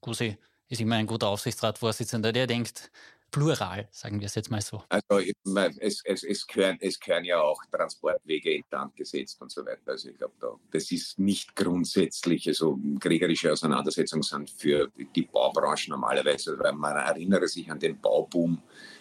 Gusi 0.00 0.36
ist 0.68 0.80
immer 0.80 0.96
ein 0.96 1.06
guter 1.06 1.28
Aufsichtsratsvorsitzender, 1.28 2.32
der 2.32 2.46
denkt 2.46 2.90
plural, 3.30 3.88
sagen 3.90 4.20
wir 4.20 4.26
es 4.26 4.34
jetzt 4.34 4.50
mal 4.50 4.60
so. 4.60 4.82
Also 4.88 5.18
es, 5.80 6.02
es, 6.04 6.22
es, 6.22 6.46
gehören, 6.46 6.78
es 6.80 6.98
gehören 6.98 7.24
ja 7.24 7.40
auch 7.40 7.62
Transportwege 7.70 8.54
in 8.54 8.64
Land 8.70 8.96
gesetzt 8.96 9.40
und 9.40 9.50
so 9.50 9.64
weiter. 9.64 9.92
Also 9.92 10.08
ich 10.08 10.16
glaube, 10.16 10.34
da, 10.40 10.54
das 10.70 10.90
ist 10.90 11.18
nicht 11.18 11.54
grundsätzlich, 11.54 12.46
also 12.48 12.78
kriegerische 13.00 13.52
Auseinandersetzungen 13.52 14.22
sind 14.22 14.50
für 14.50 14.90
die 15.14 15.22
Baubranche 15.22 15.90
normalerweise, 15.90 16.58
weil 16.58 16.72
man 16.72 16.96
erinnere 16.96 17.48
sich 17.48 17.70
an 17.70 17.78
den 17.78 18.00
Bauboom 18.00 18.60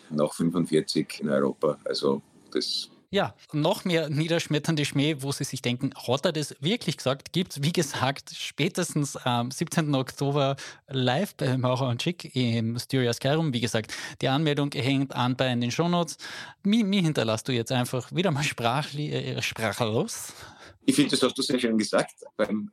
nach 0.10 0.34
45 0.34 1.22
in 1.22 1.30
Europa. 1.30 1.80
Also 1.86 2.22
das 2.52 2.90
ja, 3.10 3.34
noch 3.54 3.86
mehr 3.86 4.10
niederschmetternde 4.10 4.84
Schmäh, 4.84 5.18
wo 5.20 5.32
sie 5.32 5.46
sich 5.46 5.62
denken, 5.62 5.94
hat 5.96 6.26
er 6.26 6.34
das 6.34 6.56
wirklich 6.60 6.98
gesagt? 6.98 7.32
Gibt 7.32 7.54
es, 7.54 7.64
wie 7.64 7.72
gesagt, 7.72 8.32
spätestens 8.36 9.16
am 9.16 9.50
17. 9.50 9.96
Oktober 9.96 10.58
live 10.88 11.34
bei 11.36 11.58
Maurer 11.58 11.88
und 11.88 12.04
Schick 12.04 12.36
im 12.36 12.78
Styria 12.78 13.14
Skyrim. 13.14 13.54
Wie 13.54 13.62
gesagt, 13.62 13.94
die 14.22 14.28
Anmeldung 14.28 14.72
hängt 14.74 15.16
an 15.16 15.38
bei 15.38 15.54
den 15.56 15.72
Shownotes. 15.72 16.18
Mir, 16.64 16.84
mir 16.84 17.02
hinterlasst 17.02 17.48
du 17.48 17.54
jetzt 17.54 17.72
einfach 17.72 18.14
wieder 18.14 18.32
mal 18.32 18.44
sprachli 18.44 19.12
äh, 19.12 19.42
sprachlos. 19.42 20.34
Ich 20.86 20.96
finde, 20.96 21.12
das 21.12 21.22
hast 21.22 21.38
du 21.38 21.42
sehr 21.42 21.60
schön 21.60 21.78
gesagt. 21.78 22.16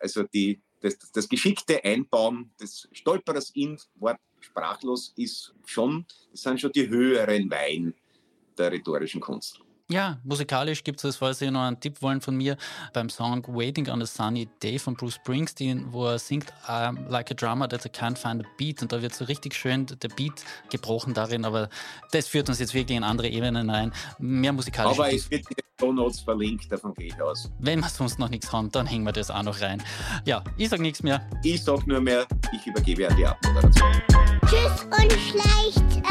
Also 0.00 0.24
die, 0.24 0.60
das, 0.80 0.98
das 1.12 1.28
geschickte 1.28 1.82
Einbauen 1.84 2.52
des 2.60 2.88
Stolperers 2.92 3.50
in 3.50 3.78
Wort 3.96 4.18
sprachlos 4.40 5.12
ist 5.16 5.54
schon, 5.64 6.06
das 6.32 6.42
sind 6.42 6.60
schon 6.60 6.72
die 6.72 6.88
höheren 6.88 7.50
Wein 7.50 7.94
der 8.56 8.72
rhetorischen 8.72 9.20
Kunst. 9.20 9.63
Ja, 9.94 10.18
musikalisch 10.24 10.82
gibt 10.82 10.98
es 10.98 11.02
das, 11.02 11.16
falls 11.18 11.38
Sie 11.38 11.48
noch 11.52 11.60
einen 11.60 11.78
Tipp 11.78 12.02
wollen 12.02 12.20
von 12.20 12.34
mir, 12.34 12.56
beim 12.92 13.08
Song 13.08 13.44
Waiting 13.46 13.88
on 13.88 14.02
a 14.02 14.06
Sunny 14.06 14.48
Day 14.60 14.76
von 14.76 14.96
Bruce 14.96 15.14
Springsteen, 15.14 15.92
wo 15.92 16.06
er 16.06 16.18
singt 16.18 16.52
um, 16.68 17.06
Like 17.08 17.30
a 17.30 17.34
Drummer 17.34 17.68
that 17.68 17.86
I 17.86 17.88
can't 17.88 18.18
find 18.18 18.44
a 18.44 18.48
beat 18.58 18.82
und 18.82 18.90
da 18.90 19.00
wird 19.00 19.14
so 19.14 19.24
richtig 19.24 19.54
schön 19.54 19.86
der 19.86 20.08
Beat 20.08 20.44
gebrochen 20.68 21.14
darin, 21.14 21.44
aber 21.44 21.68
das 22.10 22.26
führt 22.26 22.48
uns 22.48 22.58
jetzt 22.58 22.74
wirklich 22.74 22.96
in 22.96 23.04
andere 23.04 23.28
Ebenen 23.28 23.70
rein. 23.70 23.92
Mehr 24.18 24.52
musikalisch. 24.52 24.98
Aber 24.98 25.14
es 25.14 25.30
wird 25.30 25.48
in 25.48 25.54
den 25.58 25.64
Show 25.80 25.92
Notes 25.92 26.18
verlinkt, 26.18 26.72
davon 26.72 26.92
gehe 26.94 27.06
ich 27.06 27.22
aus. 27.22 27.48
Wenn 27.60 27.78
wir 27.78 27.88
sonst 27.88 28.18
noch 28.18 28.28
nichts 28.28 28.52
haben, 28.52 28.72
dann 28.72 28.86
hängen 28.86 29.04
wir 29.04 29.12
das 29.12 29.30
auch 29.30 29.44
noch 29.44 29.60
rein. 29.60 29.80
Ja, 30.24 30.42
ich 30.56 30.70
sage 30.70 30.82
nichts 30.82 31.04
mehr. 31.04 31.24
Ich 31.44 31.62
sage 31.62 31.84
nur 31.86 32.00
mehr, 32.00 32.26
ich 32.52 32.66
übergebe 32.66 33.08
an 33.08 33.16
die 33.16 33.26
Abmoderation. 33.26 33.92
Tschüss 34.48 34.86
und 34.86 35.12
schleicht 35.12 36.04